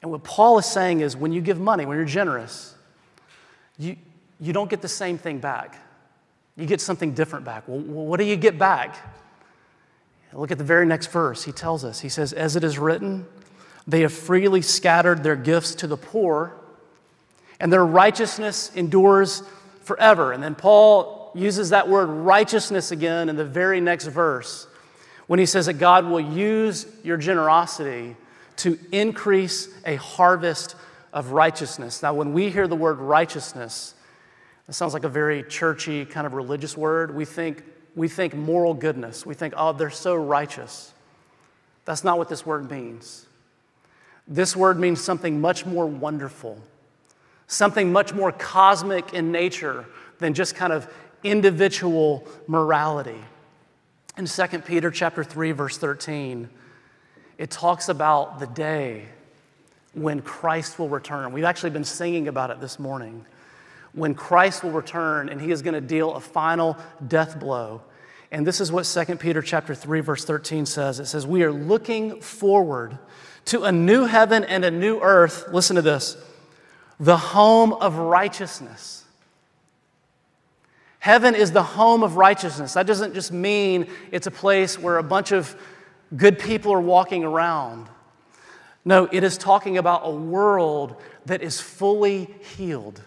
And 0.00 0.10
what 0.10 0.24
Paul 0.24 0.58
is 0.58 0.64
saying 0.64 1.00
is 1.00 1.16
when 1.16 1.32
you 1.32 1.42
give 1.42 1.60
money, 1.60 1.84
when 1.84 1.98
you're 1.98 2.06
generous, 2.06 2.74
you, 3.78 3.96
you 4.40 4.52
don't 4.52 4.68
get 4.68 4.82
the 4.82 4.88
same 4.88 5.18
thing 5.18 5.38
back. 5.38 5.76
You 6.56 6.66
get 6.66 6.80
something 6.80 7.12
different 7.12 7.44
back. 7.44 7.64
Well, 7.66 7.78
what 7.78 8.18
do 8.18 8.24
you 8.24 8.36
get 8.36 8.58
back? 8.58 8.96
Look 10.32 10.50
at 10.50 10.58
the 10.58 10.64
very 10.64 10.84
next 10.84 11.06
verse. 11.06 11.44
He 11.44 11.52
tells 11.52 11.84
us, 11.84 12.00
he 12.00 12.08
says, 12.08 12.32
As 12.32 12.56
it 12.56 12.64
is 12.64 12.78
written, 12.78 13.26
they 13.86 14.02
have 14.02 14.12
freely 14.12 14.60
scattered 14.60 15.22
their 15.22 15.36
gifts 15.36 15.74
to 15.76 15.86
the 15.86 15.96
poor, 15.96 16.52
and 17.60 17.72
their 17.72 17.86
righteousness 17.86 18.70
endures 18.74 19.42
forever. 19.82 20.32
And 20.32 20.42
then 20.42 20.54
Paul 20.54 21.32
uses 21.34 21.70
that 21.70 21.88
word 21.88 22.06
righteousness 22.06 22.90
again 22.90 23.28
in 23.28 23.36
the 23.36 23.44
very 23.44 23.80
next 23.80 24.06
verse 24.06 24.66
when 25.26 25.38
he 25.38 25.46
says 25.46 25.66
that 25.66 25.74
God 25.74 26.06
will 26.06 26.20
use 26.20 26.86
your 27.04 27.16
generosity 27.16 28.16
to 28.56 28.78
increase 28.92 29.68
a 29.86 29.96
harvest 29.96 30.74
of 31.12 31.32
righteousness. 31.32 32.02
Now, 32.02 32.14
when 32.14 32.32
we 32.32 32.50
hear 32.50 32.66
the 32.66 32.76
word 32.76 32.98
righteousness, 32.98 33.94
it 34.68 34.74
sounds 34.74 34.92
like 34.92 35.04
a 35.04 35.08
very 35.08 35.42
churchy 35.42 36.04
kind 36.04 36.26
of 36.26 36.34
religious 36.34 36.76
word. 36.76 37.14
We 37.14 37.24
think, 37.24 37.62
we 37.96 38.08
think 38.08 38.34
moral 38.34 38.74
goodness. 38.74 39.24
We 39.24 39.34
think, 39.34 39.54
oh, 39.56 39.72
they're 39.72 39.90
so 39.90 40.14
righteous. 40.14 40.92
That's 41.84 42.04
not 42.04 42.18
what 42.18 42.28
this 42.28 42.44
word 42.44 42.70
means. 42.70 43.26
This 44.26 44.54
word 44.54 44.78
means 44.78 45.02
something 45.02 45.40
much 45.40 45.64
more 45.64 45.86
wonderful, 45.86 46.58
something 47.46 47.90
much 47.90 48.12
more 48.12 48.30
cosmic 48.30 49.14
in 49.14 49.32
nature 49.32 49.86
than 50.18 50.34
just 50.34 50.54
kind 50.54 50.72
of 50.72 50.92
individual 51.24 52.26
morality. 52.46 53.24
In 54.18 54.26
2 54.26 54.46
Peter 54.60 54.90
chapter 54.90 55.24
3 55.24 55.52
verse 55.52 55.78
13, 55.78 56.50
it 57.38 57.50
talks 57.50 57.88
about 57.88 58.38
the 58.38 58.46
day 58.46 59.06
when 59.94 60.20
Christ 60.22 60.78
will 60.78 60.88
return. 60.88 61.32
We've 61.32 61.44
actually 61.44 61.70
been 61.70 61.84
singing 61.84 62.28
about 62.28 62.50
it 62.50 62.60
this 62.60 62.78
morning. 62.78 63.24
When 63.92 64.14
Christ 64.14 64.62
will 64.62 64.70
return 64.70 65.28
and 65.28 65.40
he 65.40 65.50
is 65.50 65.62
going 65.62 65.74
to 65.74 65.80
deal 65.80 66.14
a 66.14 66.20
final 66.20 66.76
death 67.06 67.40
blow. 67.40 67.82
And 68.30 68.46
this 68.46 68.60
is 68.60 68.70
what 68.70 68.84
2 68.84 69.16
Peter 69.16 69.40
chapter 69.40 69.74
3 69.74 70.00
verse 70.00 70.24
13 70.24 70.66
says. 70.66 71.00
It 71.00 71.06
says, 71.06 71.26
"We 71.26 71.42
are 71.42 71.52
looking 71.52 72.20
forward 72.20 72.98
to 73.46 73.64
a 73.64 73.72
new 73.72 74.04
heaven 74.04 74.44
and 74.44 74.64
a 74.64 74.70
new 74.70 75.00
earth. 75.00 75.48
Listen 75.50 75.76
to 75.76 75.82
this. 75.82 76.16
The 77.00 77.16
home 77.16 77.72
of 77.72 77.96
righteousness." 77.96 79.04
Heaven 80.98 81.34
is 81.34 81.52
the 81.52 81.62
home 81.62 82.02
of 82.02 82.16
righteousness. 82.16 82.74
That 82.74 82.86
doesn't 82.86 83.14
just 83.14 83.32
mean 83.32 83.86
it's 84.10 84.26
a 84.26 84.32
place 84.32 84.78
where 84.78 84.98
a 84.98 85.02
bunch 85.02 85.32
of 85.32 85.56
good 86.14 86.38
people 86.38 86.72
are 86.72 86.80
walking 86.80 87.24
around. 87.24 87.88
No, 88.84 89.08
it 89.10 89.22
is 89.22 89.36
talking 89.36 89.78
about 89.78 90.02
a 90.04 90.10
world 90.10 90.96
that 91.26 91.42
is 91.42 91.60
fully 91.60 92.34
healed, 92.56 93.00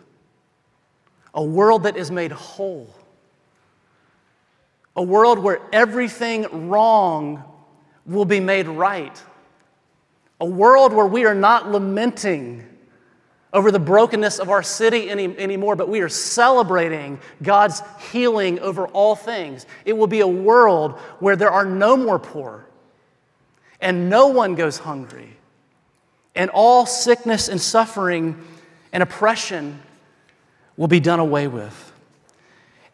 a 1.34 1.44
world 1.44 1.84
that 1.84 1.98
is 1.98 2.12
made 2.12 2.32
whole, 2.32 2.94
a 4.96 5.04
world 5.04 5.40
where 5.40 5.62
everything 5.72 6.70
wrong 6.70 7.44
will 8.06 8.26
be 8.26 8.40
made 8.40 8.68
right, 8.68 9.22
a 10.40 10.46
world 10.46 10.94
where 10.94 11.06
we 11.06 11.26
are 11.26 11.36
not 11.36 11.72
lamenting 11.72 12.68
over 13.54 13.72
the 13.72 13.80
brokenness 13.80 14.40
of 14.40 14.50
our 14.50 14.64
city 14.64 15.10
any, 15.10 15.38
anymore, 15.38 15.76
but 15.76 15.90
we 15.90 16.00
are 16.02 16.10
celebrating 16.10 17.20
God's 17.44 17.82
healing 18.12 18.60
over 18.60 18.88
all 18.88 19.16
things. 19.16 19.66
It 19.84 19.94
will 19.94 20.08
be 20.08 20.22
a 20.22 20.28
world 20.28 20.98
where 21.20 21.36
there 21.36 21.52
are 21.52 21.66
no 21.66 21.98
more 21.98 22.20
poor 22.20 22.66
and 23.82 24.10
no 24.10 24.28
one 24.28 24.56
goes 24.56 24.78
hungry, 24.78 25.36
and 26.36 26.50
all 26.52 26.86
sickness 26.86 27.48
and 27.48 27.60
suffering 27.60 28.42
and 28.94 29.04
oppression 29.04 29.80
will 30.78 30.88
be 30.88 31.00
done 31.00 31.20
away 31.20 31.48
with. 31.48 31.92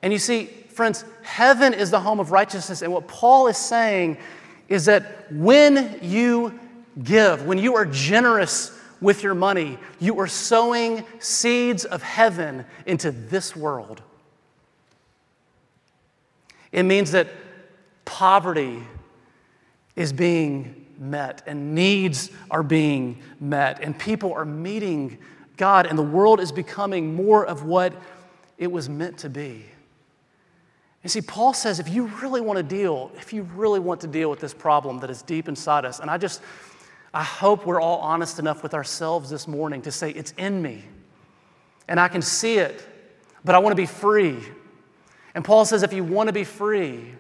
And 0.02 0.12
you 0.12 0.20
see, 0.20 0.46
friends, 0.46 1.06
heaven 1.24 1.74
is 1.74 1.92
the 1.92 2.00
home 2.00 2.20
of 2.20 2.32
righteousness, 2.32 2.82
and 2.82 2.92
what 2.94 3.08
Paul 3.08 3.48
is 3.48 3.58
saying 3.58 4.18
is 4.68 4.86
that 4.86 5.32
when 5.32 6.00
you 6.02 6.60
give, 7.04 7.46
when 7.46 7.58
you 7.58 7.76
are 7.76 7.86
generous 7.86 8.78
with 9.00 9.24
your 9.24 9.36
money, 9.36 9.78
you 10.00 10.20
are 10.20 10.28
sowing 10.28 11.06
seeds 11.20 11.86
of 11.86 12.02
heaven 12.02 12.66
into 12.86 13.12
this 13.12 13.56
world. 13.56 14.02
It 16.72 16.84
means 16.84 17.12
that 17.12 17.28
poverty 18.06 18.84
is 19.96 20.12
being 20.12 20.87
met 21.00 21.44
and 21.46 21.76
needs 21.76 22.32
are 22.50 22.64
being 22.64 23.22
met 23.40 23.82
and 23.82 23.98
people 23.98 24.34
are 24.34 24.46
meeting 24.46 25.18
God 25.58 25.88
and 25.88 25.98
the 25.98 26.04
world 26.04 26.40
is 26.40 26.52
becoming 26.52 27.16
more 27.16 27.46
of 27.46 27.64
what 27.64 27.94
it 28.58 28.72
was 28.72 28.90
meant 28.90 29.20
to 29.20 29.30
be. 29.30 29.66
And 31.04 31.12
see, 31.12 31.22
Paul 31.22 31.54
says 31.54 31.80
if 31.80 31.90
you 31.90 32.08
really 32.22 32.42
want 32.42 32.58
to 32.58 32.64
deal, 32.64 33.12
if 33.16 33.34
you 33.34 33.44
really 33.44 33.80
want 33.80 34.02
to 34.02 34.08
deal 34.08 34.30
with 34.30 34.40
this 34.40 34.54
problem 34.54 35.00
that 35.00 35.10
is 35.10 35.22
deep 35.22 35.48
inside 35.48 35.86
us, 35.86 36.00
and 36.00 36.10
I 36.10 36.18
just, 36.18 36.42
I 37.14 37.24
hope 37.24 37.66
we're 37.66 37.82
all 37.82 38.00
honest 38.00 38.40
enough 38.40 38.64
with 38.64 38.74
ourselves 38.74 39.30
this 39.30 39.48
morning 39.48 39.82
to 39.84 39.92
say, 39.92 40.12
It's 40.12 40.34
in 40.38 40.62
me, 40.62 40.84
and 41.88 42.00
I 42.00 42.08
can 42.08 42.22
see 42.22 42.58
it, 42.58 42.86
but 43.46 43.56
I 43.56 43.60
want 43.60 43.72
to 43.72 43.82
be 43.82 43.86
free. 43.86 44.38
And 45.34 45.46
Paul 45.46 45.66
says, 45.66 45.84
If 45.84 45.94
you 45.94 46.04
want 46.04 46.28
to 46.28 46.34
be 46.34 46.44
free, 46.44 47.14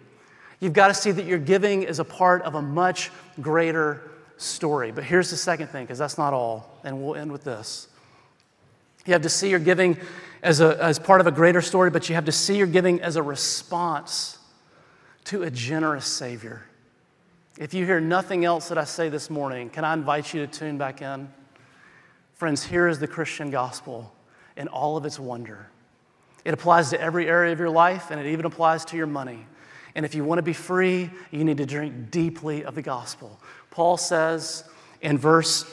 you've 0.60 0.74
got 0.74 0.88
to 0.88 0.93
see 0.93 1.12
that 1.12 1.26
your 1.26 1.39
giving 1.39 1.84
is 1.84 1.99
a 1.99 2.05
part 2.05 2.41
of 2.43 2.55
a 2.55 2.62
much 2.62 3.12
greater 3.41 4.12
story. 4.38 4.91
But 4.91 5.03
here's 5.03 5.30
the 5.30 5.38
second 5.38 5.68
thing, 5.68 5.86
because 5.86 5.97
that's 5.97 6.18
not 6.18 6.34
all, 6.34 6.80
and 6.84 7.03
we'll 7.03 7.16
end 7.16 7.32
with 7.32 7.43
this. 7.43 7.88
You 9.05 9.14
have 9.14 9.22
to 9.22 9.30
see 9.30 9.49
your 9.49 9.60
giving 9.60 9.97
as, 10.43 10.60
a, 10.60 10.82
as 10.84 10.99
part 10.99 11.22
of 11.22 11.28
a 11.28 11.32
greater 11.32 11.62
story, 11.62 11.89
but 11.89 12.10
you 12.10 12.16
have 12.16 12.26
to 12.26 12.32
see 12.32 12.58
your 12.58 12.68
giving 12.68 13.01
as 13.01 13.16
a 13.16 13.24
response 13.24 14.38
to 15.26 15.43
a 15.43 15.51
generous 15.51 16.05
Savior. 16.05 16.64
If 17.58 17.74
you 17.74 17.86
hear 17.86 17.99
nothing 17.99 18.45
else 18.45 18.70
that 18.70 18.78
I 18.78 18.84
say 18.84 19.10
this 19.10 19.30
morning, 19.30 19.70
can 19.70 19.84
I 19.84 19.93
invite 19.93 20.34
you 20.34 20.45
to 20.45 20.47
tune 20.47 20.78
back 20.78 21.01
in? 21.01 21.30
Friends, 22.36 22.64
here 22.64 22.88
is 22.88 22.99
the 22.99 23.08
Christian 23.08 23.49
gospel 23.49 24.14
in 24.55 24.68
all 24.68 24.95
of 24.95 25.05
its 25.05 25.20
wonder. 25.20 25.68
It 26.45 26.53
applies 26.53 26.91
to 26.91 27.01
every 27.01 27.28
area 27.28 27.51
of 27.51 27.60
your 27.60 27.70
life, 27.70 28.12
and 28.12 28.20
it 28.20 28.28
even 28.28 28.45
applies 28.45 28.86
to 28.86 28.97
your 28.97 29.08
money. 29.08 29.45
And 29.98 30.06
if 30.06 30.14
you 30.14 30.24
want 30.24 30.38
to 30.38 30.43
be 30.43 30.54
free, 30.54 31.10
you 31.32 31.43
need 31.43 31.58
to 31.58 31.66
drink 31.66 32.12
deeply 32.12 32.64
of 32.64 32.76
the 32.76 32.84
gospel. 32.84 33.39
Paul 33.72 33.98
says 33.98 34.64
in 35.02 35.18
verse 35.18 35.66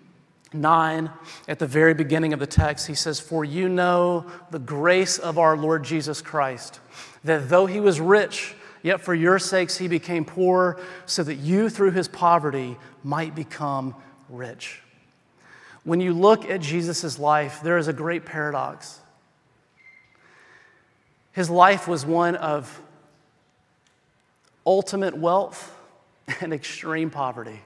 9, 0.54 1.10
at 1.46 1.58
the 1.58 1.66
very 1.66 1.92
beginning 1.92 2.32
of 2.32 2.40
the 2.40 2.46
text, 2.46 2.86
he 2.86 2.94
says, 2.94 3.20
For 3.20 3.44
you 3.44 3.68
know 3.68 4.24
the 4.50 4.58
grace 4.58 5.18
of 5.18 5.38
our 5.38 5.54
Lord 5.54 5.84
Jesus 5.84 6.22
Christ, 6.22 6.80
that 7.24 7.50
though 7.50 7.66
he 7.66 7.78
was 7.78 8.00
rich, 8.00 8.54
Yet 8.82 9.00
for 9.00 9.14
your 9.14 9.38
sakes 9.38 9.76
he 9.76 9.88
became 9.88 10.24
poor, 10.24 10.80
so 11.04 11.22
that 11.24 11.34
you 11.34 11.68
through 11.68 11.90
his 11.90 12.08
poverty 12.08 12.76
might 13.02 13.34
become 13.34 13.94
rich. 14.28 14.82
When 15.84 16.00
you 16.00 16.12
look 16.14 16.48
at 16.48 16.60
Jesus' 16.60 17.18
life, 17.18 17.60
there 17.62 17.76
is 17.76 17.88
a 17.88 17.92
great 17.92 18.24
paradox. 18.24 19.00
His 21.32 21.50
life 21.50 21.88
was 21.88 22.06
one 22.06 22.36
of 22.36 22.80
ultimate 24.68 25.16
wealth 25.16 25.74
and 26.40 26.52
extreme 26.52 27.08
poverty. 27.08 27.62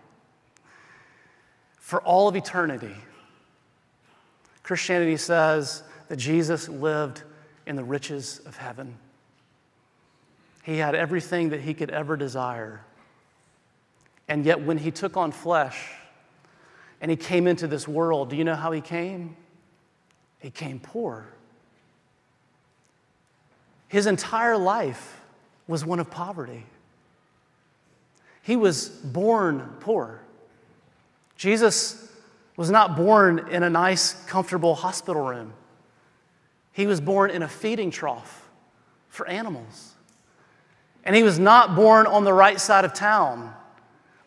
For 1.81 2.01
all 2.01 2.29
of 2.29 2.37
eternity, 2.37 2.95
Christianity 4.63 5.17
says 5.17 5.83
that 6.09 6.17
Jesus 6.17 6.69
lived 6.69 7.25
in 7.67 7.75
the 7.75 7.83
riches 7.83 8.41
of 8.47 8.57
heaven. 8.57 8.97
He 10.63 10.79
had 10.79 10.95
everything 10.95 11.49
that 11.49 11.61
he 11.61 11.75
could 11.75 11.91
ever 11.91 12.17
desire. 12.17 12.85
And 14.29 14.45
yet, 14.45 14.63
when 14.63 14.79
he 14.79 14.93
took 14.93 15.17
on 15.17 15.33
flesh 15.33 15.91
and 17.01 17.11
he 17.11 17.17
came 17.17 17.49
into 17.49 17.67
this 17.67 17.89
world, 17.89 18.31
do 18.31 18.37
you 18.37 18.45
know 18.45 18.55
how 18.55 18.71
he 18.71 18.81
came? 18.81 19.37
He 20.39 20.51
came 20.51 20.79
poor. 20.79 21.27
His 23.89 24.07
entire 24.07 24.57
life 24.57 25.21
was 25.67 25.85
one 25.85 25.99
of 25.99 26.09
poverty. 26.09 26.65
He 28.43 28.57
was 28.57 28.89
born 28.89 29.77
poor. 29.81 30.21
Jesus 31.37 32.11
was 32.57 32.71
not 32.71 32.97
born 32.97 33.49
in 33.51 33.63
a 33.63 33.71
nice, 33.71 34.15
comfortable 34.27 34.75
hospital 34.75 35.23
room. 35.23 35.53
He 36.73 36.87
was 36.87 37.01
born 37.01 37.31
in 37.31 37.43
a 37.43 37.49
feeding 37.49 37.91
trough 37.91 38.49
for 39.09 39.27
animals. 39.29 39.95
And 41.05 41.17
he 41.17 41.23
was 41.23 41.39
not 41.39 41.75
born 41.75 42.07
on 42.07 42.25
the 42.25 42.33
right 42.33 42.61
side 42.61 42.85
of 42.85 42.95
town, 42.95 43.55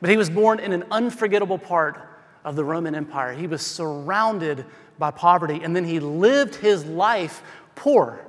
but 0.02 0.10
he 0.10 0.18
was 0.18 0.30
born 0.30 0.60
in 0.60 0.74
an 0.74 0.84
unforgettable 0.92 1.58
part 1.58 1.98
of 2.44 2.56
the 2.56 2.64
Roman 2.64 2.96
Empire. 2.96 3.34
He 3.34 3.48
was 3.48 3.66
surrounded 3.66 4.66
by 4.98 5.12
poverty, 5.12 5.62
and 5.64 5.76
then 5.76 5.86
he 5.86 6.00
lived 6.00 6.56
his 6.56 6.86
life 6.86 7.42
poor. 7.76 8.25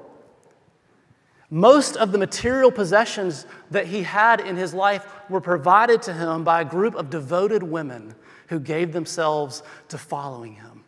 Most 1.50 1.96
of 1.96 2.10
the 2.10 2.18
material 2.18 2.72
possessions 2.72 3.46
that 3.70 3.86
he 3.86 4.02
had 4.02 4.40
in 4.40 4.56
his 4.56 4.74
life 4.74 5.06
were 5.30 5.40
provided 5.40 6.02
to 6.02 6.12
him 6.12 6.42
by 6.42 6.60
a 6.60 6.64
group 6.64 6.94
of 6.96 7.08
devoted 7.08 7.62
women 7.62 8.14
who 8.48 8.58
gave 8.58 8.92
themselves 8.92 9.62
to 9.88 9.98
following 9.98 10.54
him. 10.54 10.82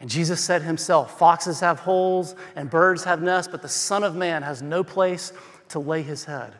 And 0.00 0.10
Jesus 0.10 0.44
said 0.44 0.62
himself, 0.62 1.18
Foxes 1.18 1.60
have 1.60 1.80
holes 1.80 2.34
and 2.54 2.70
birds 2.70 3.02
have 3.04 3.22
nests, 3.22 3.50
but 3.50 3.62
the 3.62 3.68
Son 3.68 4.04
of 4.04 4.14
Man 4.14 4.42
has 4.42 4.62
no 4.62 4.84
place 4.84 5.32
to 5.70 5.78
lay 5.78 6.02
his 6.02 6.24
head. 6.24 6.54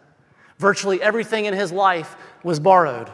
Virtually 0.58 1.00
everything 1.00 1.44
in 1.44 1.54
his 1.54 1.70
life 1.70 2.16
was 2.42 2.58
borrowed. 2.58 3.10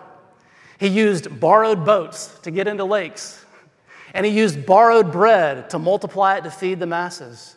He 0.78 0.88
used 0.88 1.40
borrowed 1.40 1.84
boats 1.84 2.38
to 2.42 2.50
get 2.50 2.66
into 2.68 2.84
lakes, 2.84 3.44
and 4.14 4.24
he 4.24 4.32
used 4.32 4.64
borrowed 4.64 5.12
bread 5.12 5.68
to 5.70 5.78
multiply 5.78 6.36
it 6.36 6.44
to 6.44 6.50
feed 6.50 6.80
the 6.80 6.86
masses. 6.86 7.56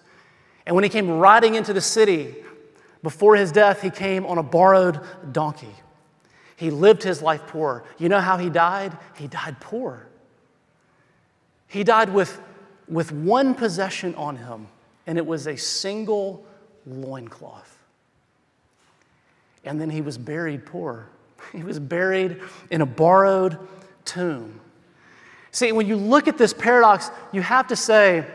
And 0.65 0.75
when 0.75 0.83
he 0.83 0.89
came 0.89 1.09
riding 1.09 1.55
into 1.55 1.71
the 1.71 1.81
city 1.81 2.35
before 3.03 3.35
his 3.35 3.51
death, 3.51 3.81
he 3.81 3.89
came 3.89 4.25
on 4.25 4.37
a 4.37 4.43
borrowed 4.43 5.01
donkey. 5.31 5.73
He 6.55 6.71
lived 6.71 7.03
his 7.03 7.21
life 7.21 7.45
poor. 7.47 7.83
You 7.97 8.09
know 8.09 8.19
how 8.19 8.37
he 8.37 8.49
died? 8.49 8.97
He 9.15 9.27
died 9.27 9.59
poor. 9.59 10.07
He 11.67 11.83
died 11.83 12.13
with, 12.13 12.39
with 12.87 13.11
one 13.11 13.53
possession 13.53 14.15
on 14.15 14.37
him, 14.37 14.67
and 15.05 15.17
it 15.17 15.25
was 15.25 15.47
a 15.47 15.55
single 15.55 16.45
loincloth 16.85 17.77
and 19.67 19.79
then 19.79 19.89
he 19.89 20.01
was 20.01 20.17
buried 20.17 20.65
poor. 20.65 21.07
He 21.53 21.63
was 21.63 21.79
buried 21.79 22.41
in 22.71 22.81
a 22.81 22.85
borrowed 22.85 23.57
tomb. 24.03 24.59
See, 25.51 25.71
when 25.71 25.87
you 25.87 25.95
look 25.95 26.27
at 26.27 26.37
this 26.37 26.53
paradox, 26.53 27.09
you 27.31 27.41
have 27.41 27.67
to 27.67 27.75
say, 27.75 28.25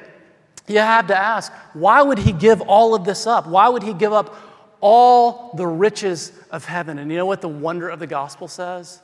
you 0.66 0.78
have 0.78 1.08
to 1.08 1.16
ask, 1.16 1.52
why 1.74 2.00
would 2.00 2.18
he 2.18 2.32
give 2.32 2.62
all 2.62 2.94
of 2.94 3.04
this 3.04 3.26
up? 3.26 3.46
Why 3.46 3.68
would 3.68 3.82
he 3.82 3.92
give 3.92 4.14
up 4.14 4.34
all 4.82 5.54
the 5.56 5.66
riches 5.66 6.32
of 6.50 6.66
heaven? 6.66 6.98
And 6.98 7.10
you 7.10 7.16
know 7.16 7.24
what 7.24 7.40
the 7.40 7.48
wonder 7.48 7.88
of 7.88 7.98
the 7.98 8.06
gospel 8.06 8.46
says? 8.48 9.00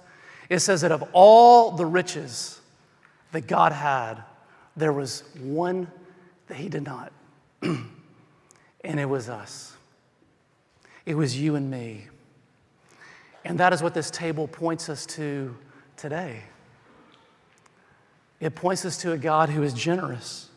It 0.50 0.58
says 0.58 0.82
that 0.82 0.92
of 0.92 1.02
all 1.12 1.72
the 1.72 1.86
riches 1.86 2.60
that 3.32 3.46
God 3.46 3.72
had, 3.72 4.22
there 4.76 4.92
was 4.92 5.22
one 5.40 5.90
that 6.48 6.56
he 6.56 6.68
did 6.68 6.84
not, 6.84 7.12
and 7.62 7.80
it 8.84 9.08
was 9.08 9.30
us. 9.30 9.76
It 11.06 11.16
was 11.16 11.40
you 11.40 11.54
and 11.54 11.70
me. 11.70 12.08
And 13.44 13.58
that 13.60 13.72
is 13.72 13.82
what 13.82 13.94
this 13.94 14.10
table 14.10 14.46
points 14.46 14.88
us 14.88 15.06
to 15.06 15.56
today. 15.96 16.42
It 18.40 18.54
points 18.54 18.84
us 18.84 18.98
to 18.98 19.12
a 19.12 19.18
God 19.18 19.48
who 19.48 19.62
is 19.62 19.72
generous. 19.72 20.48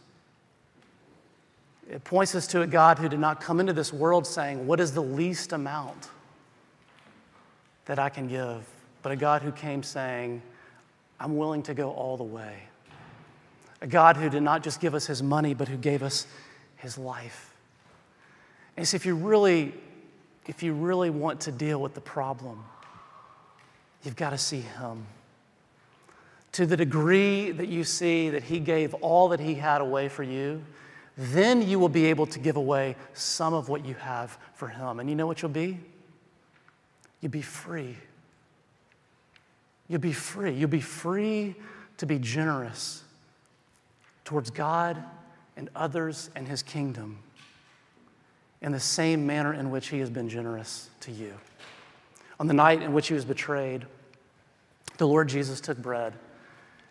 It 1.89 2.03
points 2.03 2.35
us 2.35 2.47
to 2.47 2.61
a 2.61 2.67
God 2.67 2.99
who 2.99 3.09
did 3.09 3.19
not 3.19 3.41
come 3.41 3.59
into 3.59 3.73
this 3.73 3.91
world 3.91 4.25
saying, 4.25 4.65
What 4.65 4.79
is 4.79 4.93
the 4.93 5.01
least 5.01 5.53
amount 5.53 6.09
that 7.85 7.99
I 7.99 8.09
can 8.09 8.27
give? 8.27 8.65
But 9.01 9.11
a 9.11 9.15
God 9.15 9.41
who 9.41 9.51
came 9.51 9.83
saying, 9.83 10.41
I'm 11.19 11.37
willing 11.37 11.63
to 11.63 11.73
go 11.73 11.91
all 11.91 12.17
the 12.17 12.23
way. 12.23 12.63
A 13.81 13.87
God 13.87 14.15
who 14.15 14.29
did 14.29 14.43
not 14.43 14.63
just 14.63 14.79
give 14.79 14.93
us 14.93 15.07
his 15.07 15.23
money, 15.23 15.53
but 15.53 15.67
who 15.67 15.77
gave 15.77 16.03
us 16.03 16.27
his 16.77 16.97
life. 16.97 17.53
And 18.77 18.87
so 18.87 18.95
if 18.95 19.05
you 19.05 19.15
really, 19.15 19.73
if 20.47 20.63
you 20.63 20.73
really 20.73 21.09
want 21.09 21.41
to 21.41 21.51
deal 21.51 21.81
with 21.81 21.93
the 21.93 22.01
problem, 22.01 22.63
You've 24.03 24.15
got 24.15 24.31
to 24.31 24.37
see 24.37 24.61
Him. 24.61 25.05
To 26.53 26.65
the 26.65 26.75
degree 26.75 27.51
that 27.51 27.67
you 27.67 27.83
see 27.83 28.29
that 28.29 28.43
He 28.43 28.59
gave 28.59 28.93
all 28.95 29.29
that 29.29 29.39
He 29.39 29.55
had 29.55 29.81
away 29.81 30.09
for 30.09 30.23
you, 30.23 30.63
then 31.21 31.61
you 31.61 31.79
will 31.79 31.89
be 31.89 32.05
able 32.07 32.25
to 32.27 32.39
give 32.39 32.55
away 32.55 32.95
some 33.13 33.53
of 33.53 33.69
what 33.69 33.85
you 33.85 33.93
have 33.95 34.37
for 34.53 34.67
Him. 34.67 34.99
And 34.99 35.09
you 35.09 35.15
know 35.15 35.27
what 35.27 35.41
you'll 35.41 35.51
be? 35.51 35.79
You'll 37.19 37.31
be 37.31 37.41
free. 37.41 37.95
You'll 39.87 39.99
be 39.99 40.13
free. 40.13 40.53
You'll 40.53 40.69
be 40.69 40.81
free 40.81 41.55
to 41.97 42.05
be 42.05 42.17
generous 42.17 43.03
towards 44.25 44.49
God 44.49 45.03
and 45.57 45.69
others 45.75 46.29
and 46.35 46.47
His 46.47 46.63
kingdom 46.63 47.19
in 48.61 48.71
the 48.71 48.79
same 48.79 49.25
manner 49.27 49.53
in 49.53 49.69
which 49.69 49.89
He 49.89 49.99
has 49.99 50.09
been 50.09 50.29
generous 50.29 50.89
to 51.01 51.11
you. 51.11 51.33
On 52.41 52.47
the 52.47 52.55
night 52.55 52.81
in 52.81 52.91
which 52.91 53.07
he 53.07 53.13
was 53.13 53.23
betrayed, 53.23 53.85
the 54.97 55.07
Lord 55.07 55.29
Jesus 55.29 55.61
took 55.61 55.77
bread, 55.77 56.13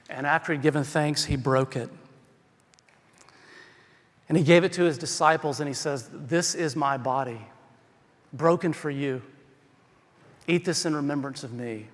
and 0.09 0.25
after 0.25 0.53
he'd 0.53 0.63
given 0.63 0.85
thanks, 0.85 1.25
he 1.25 1.35
broke 1.35 1.75
it. 1.75 1.91
And 4.31 4.39
he 4.39 4.45
gave 4.45 4.63
it 4.63 4.73
to 4.75 4.85
his 4.85 4.97
disciples, 4.97 5.59
and 5.59 5.67
he 5.67 5.75
says, 5.75 6.09
This 6.13 6.55
is 6.55 6.77
my 6.77 6.97
body, 6.97 7.41
broken 8.33 8.73
for 8.73 8.89
you. 8.89 9.23
Eat 10.47 10.65
this 10.65 10.87
in 10.87 10.95
remembrance 10.95 11.43
of 11.43 11.53
me. 11.53 11.89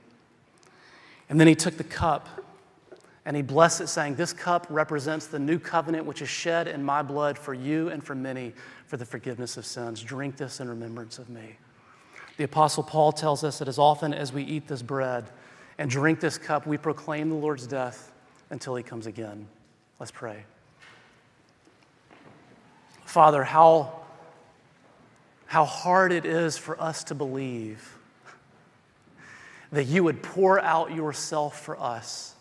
And 1.30 1.40
then 1.40 1.46
he 1.46 1.54
took 1.54 1.78
the 1.78 1.84
cup 1.84 2.28
and 3.24 3.34
he 3.34 3.42
blessed 3.42 3.80
it, 3.80 3.86
saying, 3.86 4.16
This 4.16 4.34
cup 4.34 4.66
represents 4.68 5.28
the 5.28 5.38
new 5.38 5.58
covenant 5.58 6.04
which 6.04 6.20
is 6.20 6.28
shed 6.28 6.68
in 6.68 6.84
my 6.84 7.00
blood 7.00 7.38
for 7.38 7.54
you 7.54 7.88
and 7.88 8.04
for 8.04 8.14
many 8.14 8.52
for 8.86 8.98
the 8.98 9.06
forgiveness 9.06 9.56
of 9.56 9.64
sins. 9.64 10.02
Drink 10.02 10.36
this 10.36 10.60
in 10.60 10.68
remembrance 10.68 11.18
of 11.18 11.30
me. 11.30 11.56
The 12.36 12.44
Apostle 12.44 12.82
Paul 12.82 13.12
tells 13.12 13.44
us 13.44 13.60
that 13.60 13.66
as 13.66 13.78
often 13.78 14.12
as 14.12 14.30
we 14.34 14.42
eat 14.42 14.68
this 14.68 14.82
bread 14.82 15.24
and 15.78 15.88
drink 15.88 16.20
this 16.20 16.36
cup, 16.36 16.66
we 16.66 16.76
proclaim 16.76 17.30
the 17.30 17.36
Lord's 17.36 17.66
death 17.66 18.12
until 18.50 18.74
he 18.74 18.82
comes 18.82 19.06
again. 19.06 19.48
Let's 19.98 20.12
pray. 20.12 20.44
Father, 23.16 23.44
how, 23.44 23.94
how 25.46 25.64
hard 25.64 26.12
it 26.12 26.26
is 26.26 26.58
for 26.58 26.78
us 26.78 27.02
to 27.04 27.14
believe 27.14 27.96
that 29.72 29.84
you 29.84 30.04
would 30.04 30.22
pour 30.22 30.60
out 30.60 30.94
yourself 30.94 31.58
for 31.58 31.80
us 31.80 32.34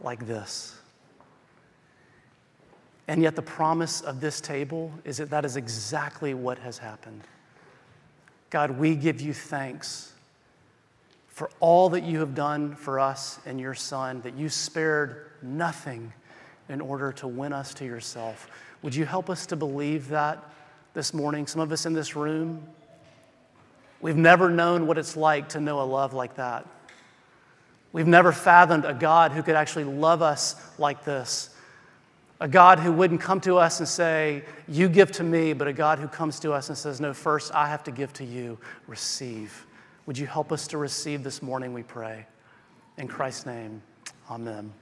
like 0.00 0.26
this. 0.26 0.76
And 3.06 3.22
yet, 3.22 3.36
the 3.36 3.42
promise 3.42 4.00
of 4.00 4.20
this 4.20 4.40
table 4.40 4.92
is 5.04 5.18
that 5.18 5.30
that 5.30 5.44
is 5.44 5.56
exactly 5.56 6.34
what 6.34 6.58
has 6.58 6.78
happened. 6.78 7.22
God, 8.50 8.72
we 8.72 8.96
give 8.96 9.20
you 9.20 9.32
thanks 9.32 10.12
for 11.28 11.52
all 11.60 11.88
that 11.90 12.02
you 12.02 12.18
have 12.18 12.34
done 12.34 12.74
for 12.74 12.98
us 12.98 13.38
and 13.46 13.60
your 13.60 13.74
Son, 13.74 14.22
that 14.22 14.34
you 14.34 14.48
spared 14.48 15.30
nothing 15.40 16.12
in 16.68 16.80
order 16.80 17.12
to 17.12 17.28
win 17.28 17.52
us 17.52 17.74
to 17.74 17.84
yourself. 17.84 18.50
Would 18.82 18.94
you 18.94 19.04
help 19.04 19.28
us 19.28 19.46
to 19.46 19.56
believe 19.56 20.08
that 20.08 20.42
this 20.94 21.12
morning? 21.12 21.46
Some 21.46 21.60
of 21.60 21.70
us 21.72 21.86
in 21.86 21.92
this 21.92 22.16
room, 22.16 22.66
we've 24.00 24.16
never 24.16 24.48
known 24.48 24.86
what 24.86 24.98
it's 24.98 25.16
like 25.16 25.50
to 25.50 25.60
know 25.60 25.80
a 25.80 25.84
love 25.84 26.14
like 26.14 26.36
that. 26.36 26.66
We've 27.92 28.06
never 28.06 28.32
fathomed 28.32 28.84
a 28.84 28.94
God 28.94 29.32
who 29.32 29.42
could 29.42 29.56
actually 29.56 29.84
love 29.84 30.22
us 30.22 30.56
like 30.78 31.04
this. 31.04 31.50
A 32.38 32.48
God 32.48 32.78
who 32.78 32.90
wouldn't 32.92 33.20
come 33.20 33.40
to 33.42 33.58
us 33.58 33.80
and 33.80 33.88
say, 33.88 34.44
You 34.66 34.88
give 34.88 35.12
to 35.12 35.22
me, 35.22 35.52
but 35.52 35.68
a 35.68 35.72
God 35.72 35.98
who 35.98 36.08
comes 36.08 36.40
to 36.40 36.52
us 36.52 36.68
and 36.68 36.78
says, 36.78 37.00
No, 37.00 37.12
first 37.12 37.54
I 37.54 37.68
have 37.68 37.84
to 37.84 37.90
give 37.90 38.12
to 38.14 38.24
you. 38.24 38.58
Receive. 38.86 39.66
Would 40.06 40.16
you 40.16 40.26
help 40.26 40.50
us 40.50 40.66
to 40.68 40.78
receive 40.78 41.22
this 41.22 41.42
morning, 41.42 41.74
we 41.74 41.82
pray? 41.82 42.26
In 42.96 43.08
Christ's 43.08 43.44
name, 43.44 43.82
amen. 44.30 44.72